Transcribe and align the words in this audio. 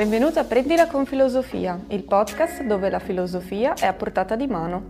Benvenuto 0.00 0.38
a 0.38 0.44
Prendila 0.44 0.86
con 0.86 1.04
Filosofia, 1.04 1.78
il 1.88 2.04
podcast 2.04 2.62
dove 2.62 2.88
la 2.88 3.00
filosofia 3.00 3.74
è 3.74 3.84
a 3.84 3.92
portata 3.92 4.34
di 4.34 4.46
mano. 4.46 4.86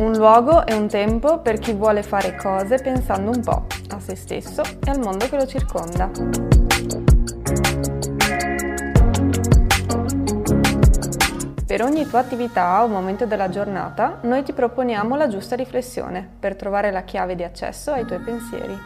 Un 0.00 0.12
luogo 0.16 0.66
e 0.66 0.74
un 0.74 0.88
tempo 0.88 1.38
per 1.38 1.60
chi 1.60 1.72
vuole 1.72 2.02
fare 2.02 2.34
cose 2.34 2.78
pensando 2.82 3.30
un 3.30 3.40
po' 3.40 3.66
a 3.90 4.00
se 4.00 4.16
stesso 4.16 4.62
e 4.62 4.90
al 4.90 4.98
mondo 4.98 5.28
che 5.28 5.36
lo 5.36 5.46
circonda. 5.46 6.53
Per 11.66 11.82
ogni 11.82 12.06
tua 12.06 12.18
attività 12.18 12.84
o 12.84 12.88
momento 12.88 13.24
della 13.24 13.48
giornata, 13.48 14.18
noi 14.24 14.42
ti 14.42 14.52
proponiamo 14.52 15.16
la 15.16 15.28
giusta 15.28 15.56
riflessione 15.56 16.28
per 16.38 16.56
trovare 16.56 16.90
la 16.90 17.04
chiave 17.04 17.34
di 17.34 17.42
accesso 17.42 17.90
ai 17.90 18.04
tuoi 18.04 18.20
pensieri. 18.20 18.78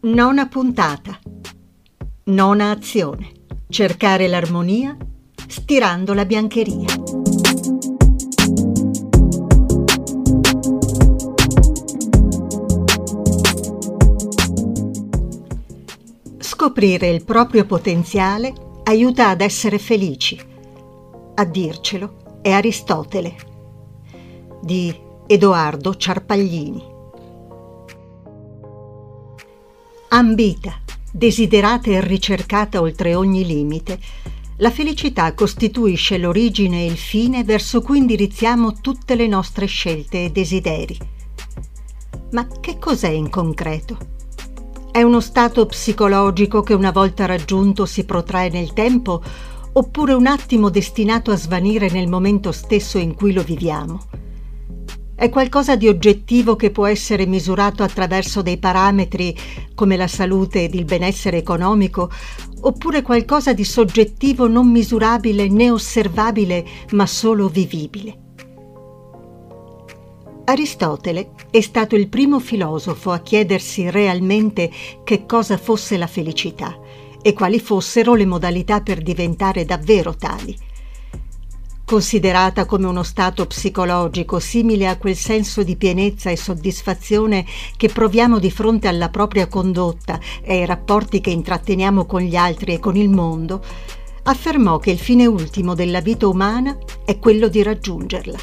Nona 0.00 0.48
puntata. 0.48 1.16
Nona 2.24 2.70
azione. 2.72 3.30
Cercare 3.68 4.26
l'armonia 4.26 4.96
stirando 5.48 6.12
la 6.12 6.26
biancheria. 6.26 6.86
Scoprire 16.38 17.08
il 17.08 17.24
proprio 17.24 17.64
potenziale 17.64 18.52
aiuta 18.84 19.28
ad 19.28 19.40
essere 19.40 19.78
felici. 19.78 20.38
A 21.34 21.44
dircelo 21.44 22.40
è 22.42 22.50
Aristotele 22.50 23.36
di 24.60 24.94
Edoardo 25.26 25.94
Ciarpaglini. 25.94 26.96
Ambita, 30.08 30.80
desiderata 31.12 31.90
e 31.90 32.00
ricercata 32.00 32.80
oltre 32.80 33.14
ogni 33.14 33.44
limite, 33.46 33.98
la 34.60 34.70
felicità 34.70 35.34
costituisce 35.34 36.18
l'origine 36.18 36.82
e 36.82 36.86
il 36.86 36.96
fine 36.96 37.44
verso 37.44 37.80
cui 37.80 37.98
indirizziamo 37.98 38.80
tutte 38.80 39.14
le 39.14 39.28
nostre 39.28 39.66
scelte 39.66 40.24
e 40.24 40.30
desideri. 40.30 40.98
Ma 42.32 42.46
che 42.60 42.78
cos'è 42.78 43.08
in 43.08 43.30
concreto? 43.30 43.96
È 44.90 45.02
uno 45.02 45.20
stato 45.20 45.66
psicologico 45.66 46.62
che 46.62 46.74
una 46.74 46.90
volta 46.90 47.24
raggiunto 47.24 47.86
si 47.86 48.04
protrae 48.04 48.48
nel 48.48 48.72
tempo 48.72 49.22
oppure 49.72 50.14
un 50.14 50.26
attimo 50.26 50.70
destinato 50.70 51.30
a 51.30 51.36
svanire 51.36 51.88
nel 51.90 52.08
momento 52.08 52.50
stesso 52.50 52.98
in 52.98 53.14
cui 53.14 53.32
lo 53.32 53.42
viviamo? 53.44 54.00
È 55.14 55.30
qualcosa 55.30 55.74
di 55.74 55.88
oggettivo 55.88 56.54
che 56.54 56.70
può 56.70 56.86
essere 56.86 57.26
misurato 57.26 57.82
attraverso 57.82 58.40
dei 58.40 58.56
parametri 58.56 59.36
come 59.74 59.96
la 59.96 60.06
salute 60.06 60.62
ed 60.62 60.74
il 60.74 60.84
benessere 60.84 61.38
economico, 61.38 62.08
oppure 62.60 63.02
qualcosa 63.02 63.52
di 63.52 63.64
soggettivo 63.64 64.48
non 64.48 64.70
misurabile 64.70 65.48
né 65.48 65.70
osservabile, 65.70 66.64
ma 66.90 67.06
solo 67.06 67.48
vivibile. 67.48 68.26
Aristotele 70.44 71.32
è 71.50 71.60
stato 71.60 71.94
il 71.94 72.08
primo 72.08 72.40
filosofo 72.40 73.10
a 73.10 73.18
chiedersi 73.18 73.90
realmente 73.90 74.70
che 75.04 75.26
cosa 75.26 75.58
fosse 75.58 75.98
la 75.98 76.06
felicità 76.06 76.78
e 77.20 77.32
quali 77.32 77.60
fossero 77.60 78.14
le 78.14 78.24
modalità 78.24 78.80
per 78.80 79.02
diventare 79.02 79.64
davvero 79.64 80.14
tali 80.16 80.56
considerata 81.88 82.66
come 82.66 82.86
uno 82.86 83.02
stato 83.02 83.46
psicologico 83.46 84.38
simile 84.40 84.88
a 84.88 84.98
quel 84.98 85.16
senso 85.16 85.62
di 85.62 85.74
pienezza 85.74 86.28
e 86.28 86.36
soddisfazione 86.36 87.46
che 87.78 87.88
proviamo 87.88 88.38
di 88.38 88.50
fronte 88.50 88.88
alla 88.88 89.08
propria 89.08 89.46
condotta 89.46 90.20
e 90.42 90.58
ai 90.58 90.66
rapporti 90.66 91.22
che 91.22 91.30
intratteniamo 91.30 92.04
con 92.04 92.20
gli 92.20 92.36
altri 92.36 92.74
e 92.74 92.78
con 92.78 92.94
il 92.94 93.08
mondo, 93.08 93.64
affermò 94.24 94.76
che 94.76 94.90
il 94.90 94.98
fine 94.98 95.24
ultimo 95.24 95.72
della 95.72 96.02
vita 96.02 96.28
umana 96.28 96.76
è 97.06 97.18
quello 97.18 97.48
di 97.48 97.62
raggiungerla. 97.62 98.38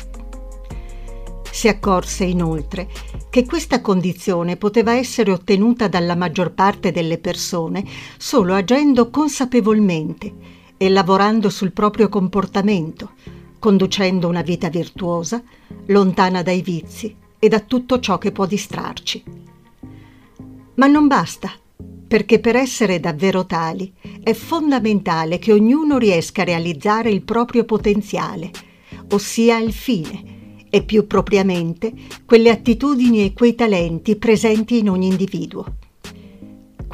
Si 1.51 1.67
accorse 1.67 2.23
inoltre 2.23 2.88
che 3.29 3.45
questa 3.45 3.79
condizione 3.79 4.57
poteva 4.57 4.95
essere 4.95 5.31
ottenuta 5.31 5.88
dalla 5.88 6.16
maggior 6.16 6.51
parte 6.56 6.91
delle 6.91 7.19
persone 7.19 7.85
solo 8.17 8.56
agendo 8.56 9.12
consapevolmente 9.12 10.33
e 10.77 10.89
lavorando 10.89 11.51
sul 11.51 11.72
proprio 11.73 12.09
comportamento, 12.09 13.12
conducendo 13.66 14.28
una 14.28 14.44
vita 14.44 14.70
virtuosa, 14.70 15.42
lontana 15.88 16.44
dai 16.44 16.62
vizi 16.62 17.16
e 17.40 17.48
da 17.48 17.62
tutto 17.62 18.00
ciò 18.00 18.20
che 18.20 18.31
può 18.31 18.46
distrarci. 18.46 19.24
Ma 20.76 20.86
non 20.86 21.08
basta, 21.08 21.52
perché 22.08 22.40
per 22.40 22.56
essere 22.56 23.00
davvero 23.00 23.48
tali 23.48 23.92
è 24.22 24.34
fondamentale 24.34 25.40
che 25.40 25.52
ognuno 25.52 25.98
riesca 25.98 26.44
a 26.44 26.46
realizzare 26.46 27.09
il 27.09 27.24
proprio 27.24 27.64
potenziale, 27.64 28.52
ossia 29.09 29.58
il 29.58 29.74
fine, 29.74 30.68
e 30.70 30.84
più 30.84 31.08
propriamente 31.08 31.92
quelle 32.24 32.52
attitudini 32.52 33.25
e 33.25 33.34
quei 33.34 33.56
talenti 33.56 34.16
presenti 34.16 34.78
in 34.78 34.92
ogni 34.92 35.08
individuo. 35.08 35.78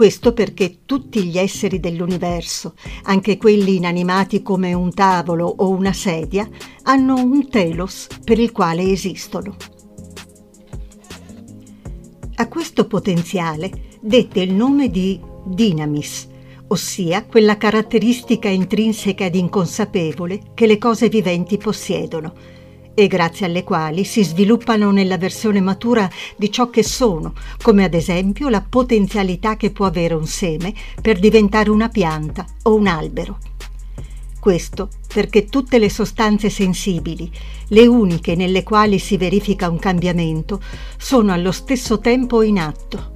Questo 0.01 0.34
perché 0.34 0.79
tutti 0.88 1.25
gli 1.25 1.38
esseri 1.38 1.79
dell'universo, 1.79 2.73
anche 3.03 3.38
quelli 3.38 3.75
inanimati 3.75 4.41
come 4.41 4.73
un 4.73 4.91
tavolo 4.91 5.45
o 5.45 5.69
una 5.69 5.94
sedia, 5.94 6.50
hanno 6.85 7.22
un 7.22 7.47
telos 7.47 8.07
per 8.23 8.39
il 8.39 8.51
quale 8.51 8.81
esistono. 8.81 9.56
A 12.34 12.47
questo 12.47 12.88
potenziale 12.88 13.69
dette 14.01 14.41
il 14.41 14.56
nome 14.56 14.89
di 14.89 15.22
dinamis, 15.45 16.28
ossia 16.69 17.23
quella 17.25 17.57
caratteristica 17.57 18.50
intrinseca 18.50 19.25
ed 19.25 19.35
inconsapevole 19.35 20.53
che 20.56 20.66
le 20.66 20.79
cose 20.79 21.09
viventi 21.09 21.57
possiedono, 21.57 22.33
e 22.94 23.07
grazie 23.07 23.46
alle 23.46 23.63
quali 23.63 24.03
si 24.03 24.24
sviluppano 24.24 24.91
nella 24.91 25.18
versione 25.18 25.62
matura 25.62 26.09
di 26.35 26.52
ciò 26.52 26.69
che 26.69 26.84
sono, 26.84 27.34
come 27.62 27.84
ad 27.84 27.94
esempio 27.94 28.50
la 28.50 28.62
potenzialità 28.68 29.56
che 29.56 29.72
può 29.72 29.85
avere 29.85 30.13
un 30.13 30.28
seme 30.28 30.74
per 31.01 31.19
diventare 31.19 31.69
una 31.69 31.90
pianta 31.90 32.46
o 32.63 32.75
un 32.75 32.88
albero. 32.88 33.38
Questo 34.40 34.90
perché 35.13 35.46
tutte 35.46 35.78
le 35.78 35.90
sostanze 35.90 36.50
sensibili, 36.50 37.31
le 37.68 37.85
uniche 37.85 38.35
nelle 38.35 38.63
quali 38.63 38.97
si 38.97 39.18
verifica 39.18 39.69
un 39.69 39.78
cambiamento, 39.78 40.62
sono 40.97 41.31
allo 41.31 41.51
stesso 41.51 42.00
tempo 42.00 42.41
in 42.41 42.57
atto, 42.57 43.12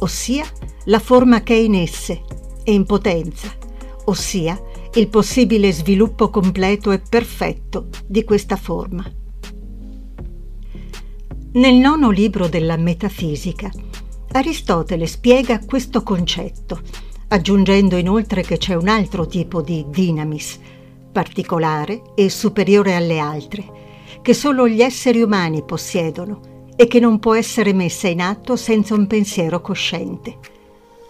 ossia 0.00 0.44
la 0.86 0.98
forma 0.98 1.42
che 1.42 1.54
è 1.54 1.58
in 1.58 1.74
esse, 1.74 2.22
e 2.64 2.72
in 2.72 2.86
potenza, 2.86 3.48
ossia 4.06 4.60
il 4.96 5.08
possibile 5.08 5.72
sviluppo 5.72 6.30
completo 6.30 6.92
e 6.92 7.00
perfetto 7.00 7.88
di 8.06 8.22
questa 8.22 8.56
forma. 8.56 9.04
Nel 11.54 11.74
nono 11.74 12.10
libro 12.10 12.46
della 12.48 12.76
Metafisica, 12.76 13.70
Aristotele 14.32 15.06
spiega 15.06 15.64
questo 15.64 16.02
concetto, 16.02 16.80
aggiungendo 17.28 17.96
inoltre 17.96 18.42
che 18.42 18.56
c'è 18.56 18.74
un 18.74 18.88
altro 18.88 19.26
tipo 19.26 19.62
di 19.62 19.84
dinamis, 19.88 20.58
particolare 21.10 22.02
e 22.14 22.28
superiore 22.30 22.94
alle 22.94 23.18
altre, 23.18 23.64
che 24.22 24.34
solo 24.34 24.68
gli 24.68 24.80
esseri 24.80 25.22
umani 25.22 25.64
possiedono 25.64 26.68
e 26.76 26.86
che 26.86 27.00
non 27.00 27.18
può 27.18 27.34
essere 27.34 27.72
messa 27.72 28.08
in 28.08 28.20
atto 28.20 28.56
senza 28.56 28.94
un 28.94 29.06
pensiero 29.06 29.60
cosciente, 29.60 30.38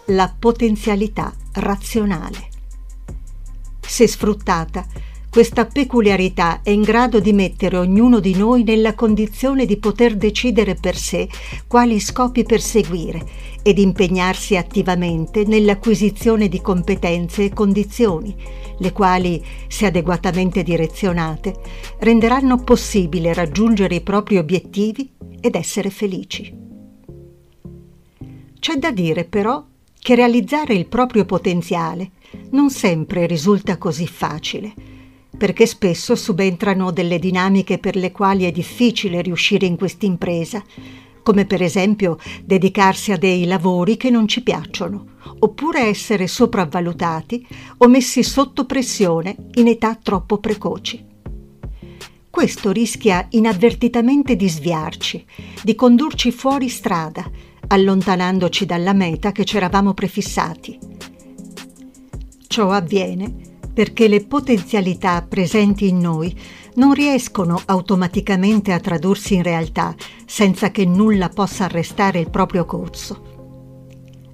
la 0.07 0.35
potenzialità 0.39 1.35
razionale. 1.53 2.53
Se 3.87 4.09
sfruttata, 4.09 4.87
questa 5.35 5.67
peculiarità 5.67 6.61
è 6.63 6.71
in 6.71 6.83
grado 6.83 7.19
di 7.19 7.33
mettere 7.33 7.77
ognuno 7.77 8.21
di 8.21 8.37
noi 8.37 8.63
nella 8.63 8.95
condizione 8.95 9.67
di 9.67 9.79
poter 9.79 10.17
decidere 10.17 10.77
per 10.77 10.97
sé 10.97 11.29
quali 11.67 11.99
scopi 11.99 12.45
perseguire 12.45 13.25
ed 13.63 13.79
impegnarsi 13.79 14.57
attivamente 14.57 15.45
nell'acquisizione 15.45 16.49
di 16.49 16.61
competenze 16.61 17.45
e 17.45 17.53
condizioni, 17.53 18.35
le 18.79 18.93
quali, 18.93 19.45
se 19.67 19.87
adeguatamente 19.87 20.63
direzionate, 20.63 21.55
renderanno 21.99 22.63
possibile 22.63 23.35
raggiungere 23.35 23.97
i 23.97 24.03
propri 24.03 24.39
obiettivi 24.39 25.11
ed 25.41 25.57
essere 25.57 25.91
felici. 25.91 26.57
C'è 28.61 28.77
da 28.77 28.93
dire 28.93 29.25
però 29.25 29.65
che 29.99 30.15
realizzare 30.15 30.75
il 30.75 30.87
proprio 30.87 31.25
potenziale 31.25 32.13
non 32.51 32.71
sempre 32.71 33.27
risulta 33.27 33.79
così 33.79 34.07
facile, 34.07 34.75
perché 35.37 35.67
spesso 35.67 36.15
subentrano 36.15 36.91
delle 36.91 37.19
dinamiche 37.19 37.79
per 37.79 37.97
le 37.97 38.13
quali 38.13 38.45
è 38.45 38.53
difficile 38.53 39.21
riuscire 39.23 39.67
in 39.67 39.77
quest'impresa, 39.77 40.63
come 41.23 41.47
per 41.47 41.63
esempio 41.63 42.19
dedicarsi 42.45 43.11
a 43.11 43.17
dei 43.17 43.47
lavori 43.47 43.97
che 43.97 44.11
non 44.11 44.29
ci 44.29 44.43
piacciono, 44.43 45.07
oppure 45.41 45.81
essere 45.81 46.27
sopravvalutati 46.27 47.47
o 47.79 47.89
messi 47.89 48.23
sotto 48.23 48.67
pressione 48.67 49.37
in 49.55 49.67
età 49.67 49.99
troppo 50.01 50.39
precoci. 50.39 51.13
Questo 52.31 52.73
rischia 52.73 53.27
inavvertitamente 53.31 54.37
di 54.37 54.49
sviarci, 54.49 55.25
di 55.63 55.75
condurci 55.75 56.33
fuori 56.33 56.69
strada, 56.69 57.31
allontanandoci 57.67 58.67
dalla 58.67 58.93
meta 58.93 59.33
che 59.33 59.45
ci 59.45 59.57
eravamo 59.57 59.95
prefissati. 59.95 60.79
Ciò 62.47 62.71
avviene 62.71 63.53
perché 63.75 64.07
le 64.07 64.25
potenzialità 64.25 65.21
presenti 65.29 65.89
in 65.89 65.99
noi 65.99 66.35
non 66.75 66.95
riescono 66.95 67.61
automaticamente 67.65 68.73
a 68.73 68.79
tradursi 68.79 69.35
in 69.35 69.43
realtà 69.43 69.95
senza 70.27 70.71
che 70.71 70.85
nulla 70.85 71.29
possa 71.29 71.65
arrestare 71.65 72.21
il 72.21 72.31
proprio 72.31 72.65
corso. 72.65 73.33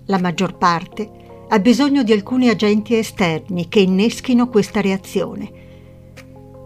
La 0.06 0.18
maggior 0.18 0.58
parte 0.58 1.10
ha 1.48 1.58
bisogno 1.58 2.02
di 2.02 2.12
alcuni 2.12 2.48
agenti 2.48 2.96
esterni 2.96 3.68
che 3.68 3.80
inneschino 3.80 4.48
questa 4.48 4.80
reazione. 4.80 5.50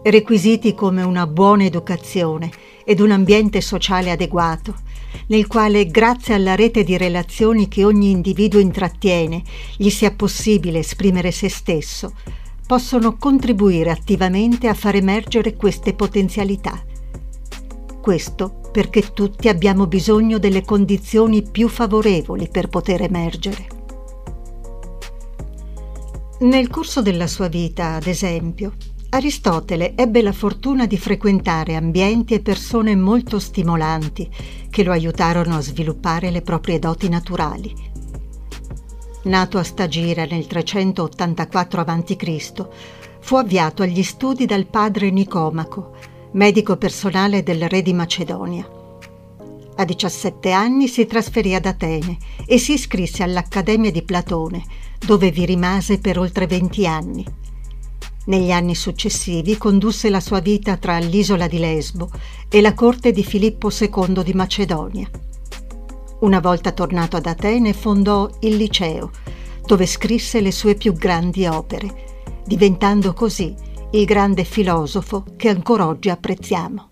Requisiti 0.03 0.75
come 0.75 1.01
una 1.01 1.25
buona 1.25 1.63
educazione 1.63 2.51
ed 2.83 2.99
un 2.99 3.11
ambiente 3.11 3.61
sociale 3.61 4.11
adeguato, 4.11 4.75
nel 5.27 5.47
quale 5.47 5.87
grazie 5.87 6.33
alla 6.33 6.55
rete 6.55 6.83
di 6.83 6.97
relazioni 6.97 7.67
che 7.67 7.83
ogni 7.83 8.09
individuo 8.11 8.59
intrattiene 8.59 9.41
gli 9.77 9.89
sia 9.89 10.11
possibile 10.11 10.79
esprimere 10.79 11.31
se 11.31 11.49
stesso, 11.49 12.13
possono 12.65 13.17
contribuire 13.17 13.91
attivamente 13.91 14.67
a 14.67 14.73
far 14.73 14.95
emergere 14.95 15.55
queste 15.55 15.93
potenzialità. 15.93 16.83
Questo 18.01 18.61
perché 18.71 19.13
tutti 19.13 19.47
abbiamo 19.47 19.87
bisogno 19.87 20.37
delle 20.37 20.63
condizioni 20.63 21.41
più 21.41 21.69
favorevoli 21.69 22.49
per 22.51 22.67
poter 22.67 23.01
emergere. 23.01 23.67
Nel 26.39 26.67
corso 26.67 27.01
della 27.01 27.27
sua 27.27 27.47
vita, 27.47 27.93
ad 27.93 28.07
esempio, 28.07 28.73
Aristotele 29.15 29.95
ebbe 29.95 30.21
la 30.21 30.33
fortuna 30.33 30.85
di 30.85 30.97
frequentare 30.97 31.75
ambienti 31.75 32.33
e 32.33 32.41
persone 32.41 32.95
molto 32.95 33.39
stimolanti 33.39 34.29
che 34.69 34.83
lo 34.83 34.91
aiutarono 34.91 35.55
a 35.55 35.61
sviluppare 35.61 36.31
le 36.31 36.41
proprie 36.41 36.79
doti 36.79 37.07
naturali 37.07 37.93
nato 39.25 39.57
a 39.57 39.63
Stagira 39.63 40.25
nel 40.25 40.47
384 40.47 41.81
a.C., 41.81 42.67
fu 43.19 43.35
avviato 43.35 43.81
agli 43.83 44.03
studi 44.03 44.45
dal 44.45 44.67
padre 44.67 45.09
Nicomaco, 45.09 45.95
medico 46.33 46.77
personale 46.77 47.41
del 47.41 47.67
re 47.67 47.81
di 47.81 47.93
Macedonia. 47.93 48.69
A 49.77 49.83
17 49.83 50.51
anni 50.51 50.87
si 50.87 51.05
trasferì 51.05 51.55
ad 51.55 51.65
Atene 51.65 52.17
e 52.45 52.57
si 52.57 52.73
iscrisse 52.73 53.23
all'Accademia 53.23 53.91
di 53.91 54.03
Platone, 54.03 54.63
dove 54.99 55.31
vi 55.31 55.45
rimase 55.45 55.99
per 55.99 56.19
oltre 56.19 56.45
20 56.45 56.87
anni. 56.87 57.25
Negli 58.27 58.51
anni 58.51 58.73
successivi 58.73 59.55
condusse 59.55 60.09
la 60.09 60.19
sua 60.19 60.39
vita 60.39 60.77
tra 60.77 60.97
l'isola 60.97 61.47
di 61.47 61.59
Lesbo 61.59 62.09
e 62.49 62.59
la 62.59 62.73
corte 62.73 63.11
di 63.11 63.23
Filippo 63.23 63.69
II 63.69 64.23
di 64.23 64.33
Macedonia. 64.33 65.07
Una 66.21 66.39
volta 66.39 66.71
tornato 66.71 67.17
ad 67.17 67.27
Atene 67.27 67.73
fondò 67.73 68.27
il 68.41 68.55
liceo, 68.55 69.11
dove 69.63 69.85
scrisse 69.85 70.41
le 70.41 70.51
sue 70.51 70.73
più 70.73 70.93
grandi 70.93 71.45
opere, 71.45 72.23
diventando 72.45 73.13
così 73.13 73.53
il 73.91 74.05
grande 74.05 74.43
filosofo 74.43 75.23
che 75.35 75.49
ancora 75.49 75.85
oggi 75.85 76.09
apprezziamo. 76.09 76.89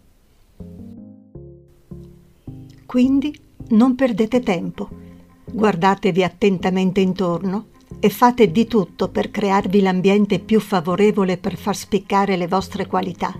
Quindi 2.86 3.36
non 3.70 3.96
perdete 3.96 4.40
tempo, 4.42 4.88
guardatevi 5.52 6.24
attentamente 6.24 7.00
intorno 7.02 7.70
e 8.04 8.10
fate 8.10 8.52
di 8.52 8.68
tutto 8.68 9.08
per 9.08 9.32
crearvi 9.32 9.80
l'ambiente 9.80 10.40
più 10.40 10.60
favorevole 10.60 11.38
per 11.38 11.56
far 11.56 11.74
spiccare 11.74 12.36
le 12.36 12.48
vostre 12.48 12.86
qualità, 12.86 13.34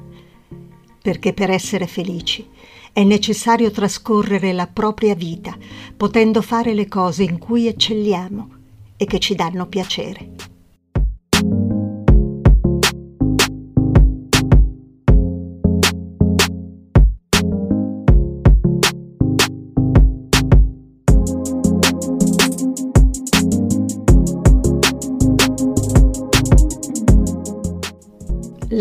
perché 1.02 1.34
per 1.34 1.50
essere 1.50 1.86
felici 1.86 2.48
è 2.94 3.04
necessario 3.04 3.72
trascorrere 3.72 4.54
la 4.54 4.68
propria 4.68 5.16
vita, 5.16 5.54
potendo 5.98 6.42
fare 6.42 6.74
le 6.74 6.88
cose 6.88 7.24
in 7.24 7.40
cui 7.40 7.68
eccelliamo 7.68 8.50
e 8.96 9.04
che 9.04 9.20
ci 9.20 9.36
danno 9.36 9.66
piacere. 9.66 10.33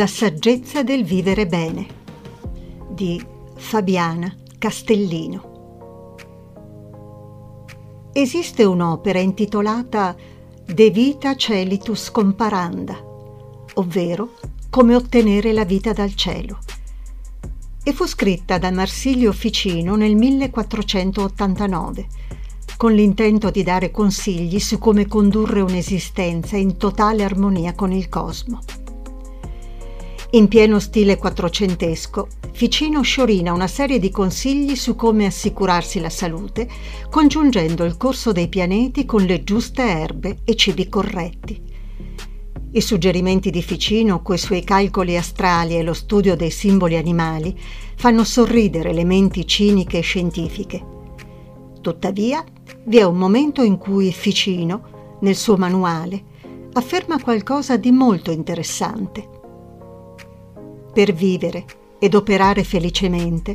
La 0.03 0.09
saggezza 0.09 0.83
del 0.83 1.05
vivere 1.05 1.47
bene 1.47 1.87
di 2.91 3.25
Fabiana 3.55 4.35
Castellino. 4.59 6.17
Esiste 8.13 8.65
un'opera 8.65 9.21
intitolata 9.21 10.17
De 10.67 10.91
vita 10.91 11.37
celitus 11.37 12.11
comparanda, 12.11 13.01
ovvero 13.75 14.31
come 14.71 14.97
ottenere 14.97 15.53
la 15.53 15.65
vita 15.65 15.93
dal 15.93 16.17
cielo, 16.17 16.59
e 17.85 17.93
fu 17.93 18.05
scritta 18.05 18.59
da 18.59 18.73
Marsilio 18.73 19.31
Ficino 19.31 19.95
nel 19.95 20.17
1489, 20.17 22.07
con 22.77 22.93
l'intento 22.93 23.53
di 23.53 23.63
dare 23.63 23.93
consigli 23.93 24.59
su 24.59 24.81
come 24.81 25.07
condurre 25.07 25.61
un'esistenza 25.61 26.57
in 26.57 26.77
totale 26.77 27.23
armonia 27.23 27.77
con 27.77 27.93
il 27.93 28.09
cosmo. 28.09 28.82
In 30.35 30.49
pieno 30.49 30.79
stile 30.79 31.19
quattrocentesco, 31.19 32.27
Ficino 32.53 33.03
sciorina 33.03 33.53
una 33.53 33.67
serie 33.67 33.99
di 33.99 34.09
consigli 34.09 34.77
su 34.77 34.95
come 34.95 35.27
assicurarsi 35.27 36.01
la 36.01 36.09
salute, 36.09 36.67
congiungendo 37.11 37.85
il 37.85 37.99
corso 37.99 38.33
dei 38.33 38.49
pianeti 38.49 39.05
con 39.05 39.25
le 39.25 39.45
giuste 39.45 39.83
erbe 39.83 40.39
e 40.45 40.55
cibi 40.55 40.89
corretti. 40.89 41.61
I 42.71 42.81
suggerimenti 42.81 43.51
di 43.51 43.61
Ficino, 43.61 44.23
coi 44.23 44.39
suoi 44.39 44.65
calcoli 44.65 45.19
astrali 45.19 45.77
e 45.77 45.83
lo 45.83 45.93
studio 45.93 46.35
dei 46.35 46.51
simboli 46.51 46.97
animali, 46.97 47.55
fanno 47.97 48.25
sorridere 48.25 48.95
le 48.95 49.05
menti 49.05 49.47
ciniche 49.47 49.99
e 49.99 50.03
scientifiche. 50.03 50.83
Tuttavia, 51.83 52.43
vi 52.85 52.97
è 52.97 53.03
un 53.03 53.19
momento 53.19 53.63
in 53.63 53.77
cui 53.77 54.11
Ficino, 54.11 55.19
nel 55.21 55.37
suo 55.37 55.59
manuale, 55.59 56.25
afferma 56.73 57.21
qualcosa 57.21 57.77
di 57.77 57.91
molto 57.91 58.31
interessante. 58.31 59.41
Per 60.93 61.13
vivere 61.15 61.65
ed 61.99 62.15
operare 62.15 62.65
felicemente, 62.65 63.55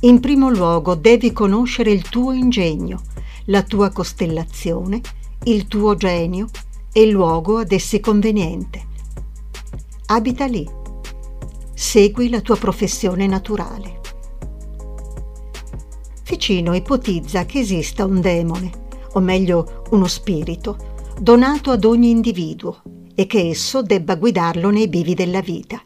in 0.00 0.20
primo 0.20 0.48
luogo 0.48 0.94
devi 0.94 1.32
conoscere 1.32 1.90
il 1.90 2.02
tuo 2.08 2.30
ingegno, 2.30 3.02
la 3.46 3.62
tua 3.62 3.90
costellazione, 3.90 5.00
il 5.44 5.66
tuo 5.66 5.96
genio 5.96 6.48
e 6.92 7.02
il 7.02 7.10
luogo 7.10 7.58
ad 7.58 7.72
essi 7.72 7.98
conveniente. 7.98 8.86
Abita 10.06 10.46
lì. 10.46 10.68
Segui 11.74 12.28
la 12.28 12.40
tua 12.40 12.56
professione 12.56 13.26
naturale. 13.26 14.00
Ficino 16.22 16.74
ipotizza 16.74 17.44
che 17.44 17.58
esista 17.58 18.04
un 18.04 18.20
demone, 18.20 18.70
o 19.14 19.20
meglio 19.20 19.82
uno 19.90 20.06
spirito, 20.06 20.76
donato 21.20 21.72
ad 21.72 21.84
ogni 21.84 22.10
individuo 22.10 22.82
e 23.14 23.26
che 23.26 23.48
esso 23.48 23.82
debba 23.82 24.14
guidarlo 24.14 24.70
nei 24.70 24.88
bivi 24.88 25.14
della 25.14 25.40
vita. 25.40 25.82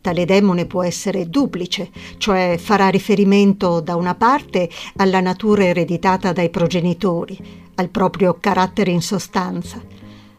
Tale 0.00 0.24
demone 0.24 0.66
può 0.66 0.82
essere 0.82 1.28
duplice, 1.28 1.90
cioè 2.18 2.56
farà 2.58 2.88
riferimento 2.88 3.80
da 3.80 3.96
una 3.96 4.14
parte 4.14 4.70
alla 4.96 5.20
natura 5.20 5.64
ereditata 5.64 6.32
dai 6.32 6.50
progenitori, 6.50 7.38
al 7.74 7.88
proprio 7.90 8.38
carattere 8.40 8.90
in 8.90 9.02
sostanza, 9.02 9.82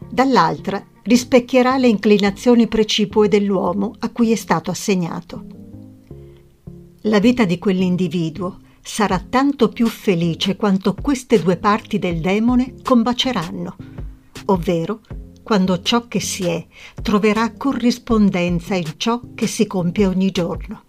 dall'altra 0.08 0.84
rispecchierà 1.02 1.76
le 1.76 1.88
inclinazioni 1.88 2.66
precipue 2.66 3.28
dell'uomo 3.28 3.94
a 4.00 4.10
cui 4.10 4.32
è 4.32 4.36
stato 4.36 4.70
assegnato. 4.70 5.44
La 7.04 7.18
vita 7.18 7.44
di 7.44 7.58
quell'individuo 7.58 8.58
sarà 8.82 9.18
tanto 9.18 9.68
più 9.68 9.86
felice 9.86 10.56
quanto 10.56 10.94
queste 10.94 11.40
due 11.40 11.56
parti 11.56 11.98
del 11.98 12.20
demone 12.20 12.74
combaceranno, 12.82 13.76
ovvero 14.46 15.00
quando 15.42 15.82
ciò 15.82 16.06
che 16.08 16.20
si 16.20 16.44
è 16.44 16.66
troverà 17.02 17.52
corrispondenza 17.52 18.74
in 18.74 18.94
ciò 18.96 19.20
che 19.34 19.46
si 19.46 19.66
compie 19.66 20.06
ogni 20.06 20.30
giorno. 20.30 20.82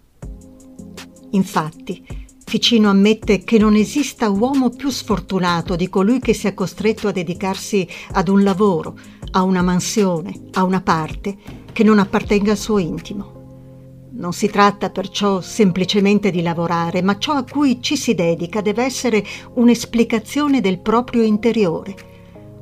Infatti, 1.30 2.22
Ficino 2.52 2.90
ammette 2.90 3.44
che 3.44 3.56
non 3.56 3.74
esista 3.74 4.28
uomo 4.28 4.68
più 4.68 4.90
sfortunato 4.90 5.74
di 5.74 5.88
colui 5.88 6.20
che 6.20 6.34
sia 6.34 6.52
costretto 6.52 7.08
a 7.08 7.10
dedicarsi 7.10 7.88
ad 8.10 8.28
un 8.28 8.42
lavoro, 8.42 8.94
a 9.30 9.42
una 9.42 9.62
mansione, 9.62 10.48
a 10.52 10.62
una 10.62 10.82
parte 10.82 11.34
che 11.72 11.82
non 11.82 11.98
appartenga 11.98 12.50
al 12.50 12.58
suo 12.58 12.76
intimo. 12.76 14.10
Non 14.10 14.34
si 14.34 14.48
tratta 14.48 14.90
perciò 14.90 15.40
semplicemente 15.40 16.30
di 16.30 16.42
lavorare, 16.42 17.00
ma 17.00 17.16
ciò 17.16 17.32
a 17.32 17.44
cui 17.44 17.80
ci 17.80 17.96
si 17.96 18.14
dedica 18.14 18.60
deve 18.60 18.84
essere 18.84 19.24
un'esplicazione 19.54 20.60
del 20.60 20.80
proprio 20.80 21.22
interiore, 21.22 22.11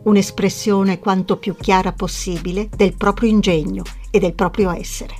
un'espressione 0.04 0.98
quanto 0.98 1.36
più 1.36 1.54
chiara 1.56 1.92
possibile 1.92 2.68
del 2.74 2.94
proprio 2.96 3.28
ingegno 3.28 3.82
e 4.10 4.18
del 4.18 4.34
proprio 4.34 4.70
essere. 4.70 5.14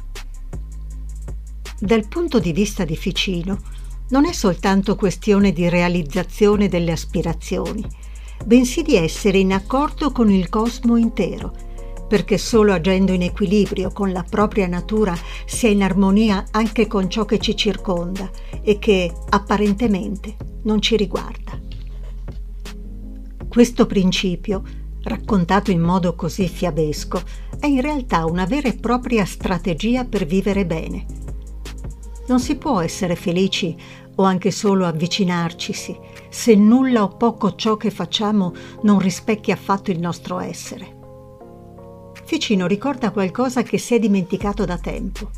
Dal 1.79 2.07
punto 2.09 2.39
di 2.39 2.53
vista 2.53 2.85
di 2.85 2.97
Ficino, 2.97 3.59
non 4.11 4.27
è 4.27 4.33
soltanto 4.33 4.97
questione 4.97 5.53
di 5.53 5.69
realizzazione 5.69 6.69
delle 6.69 6.93
aspirazioni, 6.93 7.87
bensì 8.45 8.83
di 8.83 8.97
essere 8.97 9.39
in 9.39 9.53
accordo 9.53 10.13
con 10.13 10.31
il 10.31 10.49
cosmo 10.49 10.97
intero, 10.97 11.55
perché 12.09 12.39
solo 12.39 12.73
agendo 12.73 13.13
in 13.13 13.23
equilibrio 13.23 13.93
con 13.93 14.11
la 14.11 14.25
propria 14.29 14.67
natura 14.67 15.17
si 15.47 15.67
è 15.67 15.71
in 15.71 15.83
armonia 15.83 16.45
anche 16.51 16.89
con 16.89 17.09
ciò 17.09 17.25
che 17.25 17.39
ci 17.39 17.55
circonda 17.55 18.29
e 18.63 18.79
che 18.81 19.13
apparentemente 19.29 20.37
non 20.65 20.83
ci 20.83 20.97
riguarda. 20.97 21.70
Questo 23.51 23.87
principio, 23.87 24.63
raccontato 25.03 25.73
in 25.73 25.81
modo 25.81 26.15
così 26.15 26.47
fiabesco, 26.47 27.21
è 27.59 27.67
in 27.67 27.81
realtà 27.81 28.25
una 28.25 28.45
vera 28.45 28.69
e 28.69 28.77
propria 28.77 29.25
strategia 29.25 30.05
per 30.05 30.25
vivere 30.25 30.65
bene. 30.65 31.05
Non 32.29 32.39
si 32.39 32.55
può 32.55 32.79
essere 32.79 33.17
felici 33.17 33.77
o 34.15 34.23
anche 34.23 34.53
solo 34.53 34.87
avvicinarcisi 34.87 35.99
se 36.29 36.55
nulla 36.55 37.03
o 37.03 37.09
poco 37.09 37.57
ciò 37.57 37.77
che 37.77 37.91
facciamo 37.91 38.55
non 38.83 39.01
rispecchia 39.01 39.55
affatto 39.55 39.91
il 39.91 39.99
nostro 39.99 40.39
essere. 40.39 40.99
Ficino 42.25 42.69
ricorda 42.69 43.11
qualcosa 43.11 43.65
che 43.65 43.79
si 43.79 43.97
è 43.97 43.99
dimenticato 43.99 44.65
da 44.65 44.79
tempo, 44.79 45.29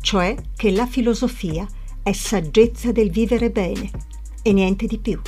cioè 0.00 0.34
che 0.56 0.70
la 0.70 0.86
filosofia 0.86 1.66
è 2.02 2.12
saggezza 2.12 2.90
del 2.90 3.10
vivere 3.10 3.50
bene 3.50 3.90
e 4.40 4.50
niente 4.54 4.86
di 4.86 4.96
più. 4.96 5.20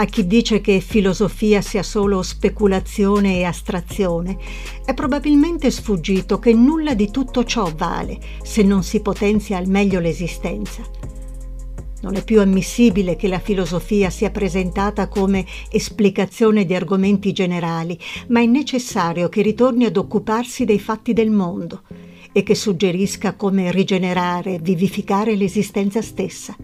A 0.00 0.06
chi 0.06 0.26
dice 0.26 0.62
che 0.62 0.80
filosofia 0.80 1.60
sia 1.60 1.82
solo 1.82 2.22
speculazione 2.22 3.36
e 3.36 3.44
astrazione, 3.44 4.38
è 4.82 4.94
probabilmente 4.94 5.70
sfuggito 5.70 6.38
che 6.38 6.54
nulla 6.54 6.94
di 6.94 7.10
tutto 7.10 7.44
ciò 7.44 7.70
vale 7.76 8.18
se 8.42 8.62
non 8.62 8.82
si 8.82 9.00
potenzia 9.00 9.58
al 9.58 9.68
meglio 9.68 10.00
l'esistenza 10.00 10.82
non 12.00 12.14
è 12.14 12.24
più 12.24 12.40
ammissibile 12.40 13.14
che 13.14 13.28
la 13.28 13.40
filosofia 13.40 14.08
sia 14.08 14.30
presentata 14.30 15.06
come 15.08 15.44
esplicazione 15.70 16.64
di 16.64 16.74
argomenti 16.74 17.30
generali, 17.32 17.98
ma 18.28 18.40
è 18.40 18.46
necessario 18.46 19.28
che 19.28 19.42
ritorni 19.42 19.84
ad 19.84 19.98
occuparsi 19.98 20.64
dei 20.64 20.78
fatti 20.78 21.12
del 21.12 21.28
mondo 21.28 21.82
e 22.32 22.42
che 22.42 22.54
suggerisca 22.54 23.34
come 23.34 23.70
rigenerare, 23.70 24.60
vivificare 24.60 25.36
l'esistenza 25.36 26.00
stessa. 26.00 26.56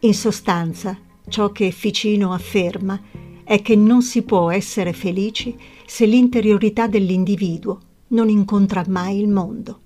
In 0.00 0.14
sostanza, 0.14 0.98
ciò 1.28 1.50
che 1.50 1.70
Ficino 1.70 2.32
afferma 2.32 3.00
è 3.44 3.60
che 3.60 3.76
non 3.76 4.02
si 4.02 4.22
può 4.22 4.50
essere 4.50 4.92
felici 4.92 5.56
se 5.86 6.06
l'interiorità 6.06 6.86
dell'individuo 6.86 7.78
non 8.08 8.28
incontra 8.28 8.84
mai 8.88 9.20
il 9.20 9.28
mondo. 9.28 9.80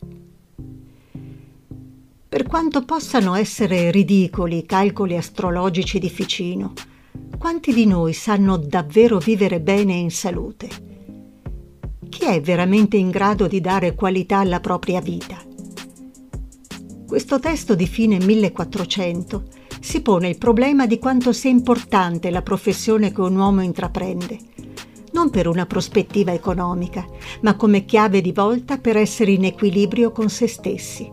Per 2.29 2.43
quanto 2.45 2.85
possano 2.85 3.35
essere 3.35 3.91
ridicoli 3.91 4.59
i 4.59 4.67
calcoli 4.67 5.17
astrologici 5.17 5.99
di 5.99 6.11
Ficino, 6.11 6.73
quanti 7.39 7.73
di 7.73 7.87
noi 7.87 8.13
sanno 8.13 8.57
davvero 8.57 9.19
vivere 9.19 9.61
bene 9.61 9.95
in 9.95 10.11
salute? 10.11 10.69
Chi 12.09 12.25
è 12.25 12.41
veramente 12.41 12.97
in 12.97 13.11
grado 13.11 13.47
di 13.47 13.61
dare 13.61 13.95
qualità 13.95 14.39
alla 14.39 14.61
propria 14.61 15.01
vita? 15.01 15.43
Questo 17.07 17.39
testo 17.41 17.75
di 17.75 17.87
fine 17.87 18.19
1400 18.19 19.58
si 19.81 20.03
pone 20.03 20.29
il 20.29 20.39
problema 20.39 20.87
di 20.87 20.99
quanto 20.99 21.33
sia 21.33 21.51
importante 21.51 22.31
la 22.31 22.43
professione 22.43 23.13
che 23.13 23.21
un 23.21 23.37
uomo 23.37 23.63
intraprende, 23.63 24.39
non 25.13 25.31
per 25.31 25.47
una 25.47 25.67
prospettiva 25.67 26.33
economica, 26.33 27.07
ma 27.43 27.57
come 27.57 27.85
chiave 27.85 28.21
di 28.21 28.33
volta 28.33 28.79
per 28.79 28.97
essere 28.97 29.33
in 29.33 29.45
equilibrio 29.45 30.11
con 30.11 30.29
se 30.29 30.47
stessi. 30.47 31.11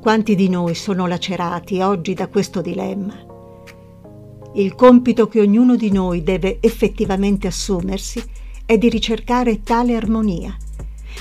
Quanti 0.00 0.34
di 0.34 0.48
noi 0.48 0.74
sono 0.74 1.06
lacerati 1.06 1.80
oggi 1.80 2.14
da 2.14 2.28
questo 2.28 2.60
dilemma? 2.60 3.14
Il 4.54 4.74
compito 4.74 5.26
che 5.26 5.40
ognuno 5.40 5.76
di 5.76 5.90
noi 5.90 6.22
deve 6.22 6.58
effettivamente 6.60 7.46
assumersi 7.46 8.22
è 8.66 8.78
di 8.78 8.88
ricercare 8.88 9.62
tale 9.62 9.96
armonia, 9.96 10.56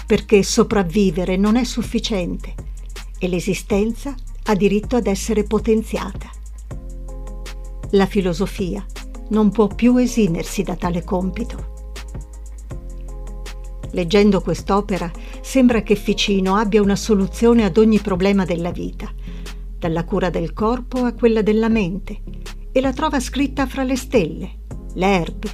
perché 0.05 0.43
sopravvivere 0.43 1.35
non 1.37 1.55
è 1.55 1.63
sufficiente 1.63 2.53
e 3.17 3.27
l'esistenza 3.27 4.13
ha 4.45 4.55
diritto 4.55 4.95
ad 4.95 5.07
essere 5.07 5.43
potenziata. 5.43 6.29
La 7.91 8.05
filosofia 8.05 8.85
non 9.29 9.51
può 9.51 9.67
più 9.67 9.95
esimersi 9.97 10.63
da 10.63 10.75
tale 10.75 11.03
compito. 11.03 11.71
Leggendo 13.91 14.41
quest'opera 14.41 15.11
sembra 15.41 15.83
che 15.83 15.95
Ficino 15.95 16.55
abbia 16.55 16.81
una 16.81 16.95
soluzione 16.95 17.63
ad 17.63 17.77
ogni 17.77 17.99
problema 17.99 18.43
della 18.43 18.71
vita, 18.71 19.11
dalla 19.77 20.03
cura 20.03 20.29
del 20.29 20.53
corpo 20.53 21.03
a 21.03 21.13
quella 21.13 21.41
della 21.41 21.69
mente, 21.69 22.21
e 22.71 22.81
la 22.81 22.91
trova 22.91 23.19
scritta 23.19 23.67
fra 23.67 23.83
le 23.83 23.95
stelle, 23.95 24.51
le 24.95 25.05
erbe 25.05 25.49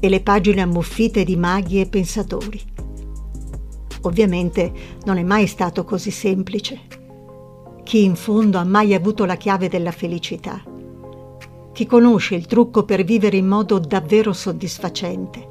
e 0.00 0.08
le 0.08 0.20
pagine 0.20 0.60
ammuffite 0.60 1.24
di 1.24 1.36
maghi 1.36 1.80
e 1.80 1.88
pensatori. 1.88 2.60
Ovviamente 4.02 4.72
non 5.04 5.16
è 5.16 5.22
mai 5.22 5.46
stato 5.46 5.84
così 5.84 6.10
semplice. 6.10 6.97
Chi 7.88 8.04
in 8.04 8.16
fondo 8.16 8.58
ha 8.58 8.64
mai 8.64 8.92
avuto 8.92 9.24
la 9.24 9.36
chiave 9.36 9.70
della 9.70 9.92
felicità? 9.92 10.62
Chi 11.72 11.86
conosce 11.86 12.34
il 12.34 12.44
trucco 12.44 12.84
per 12.84 13.02
vivere 13.02 13.38
in 13.38 13.46
modo 13.46 13.78
davvero 13.78 14.34
soddisfacente? 14.34 15.48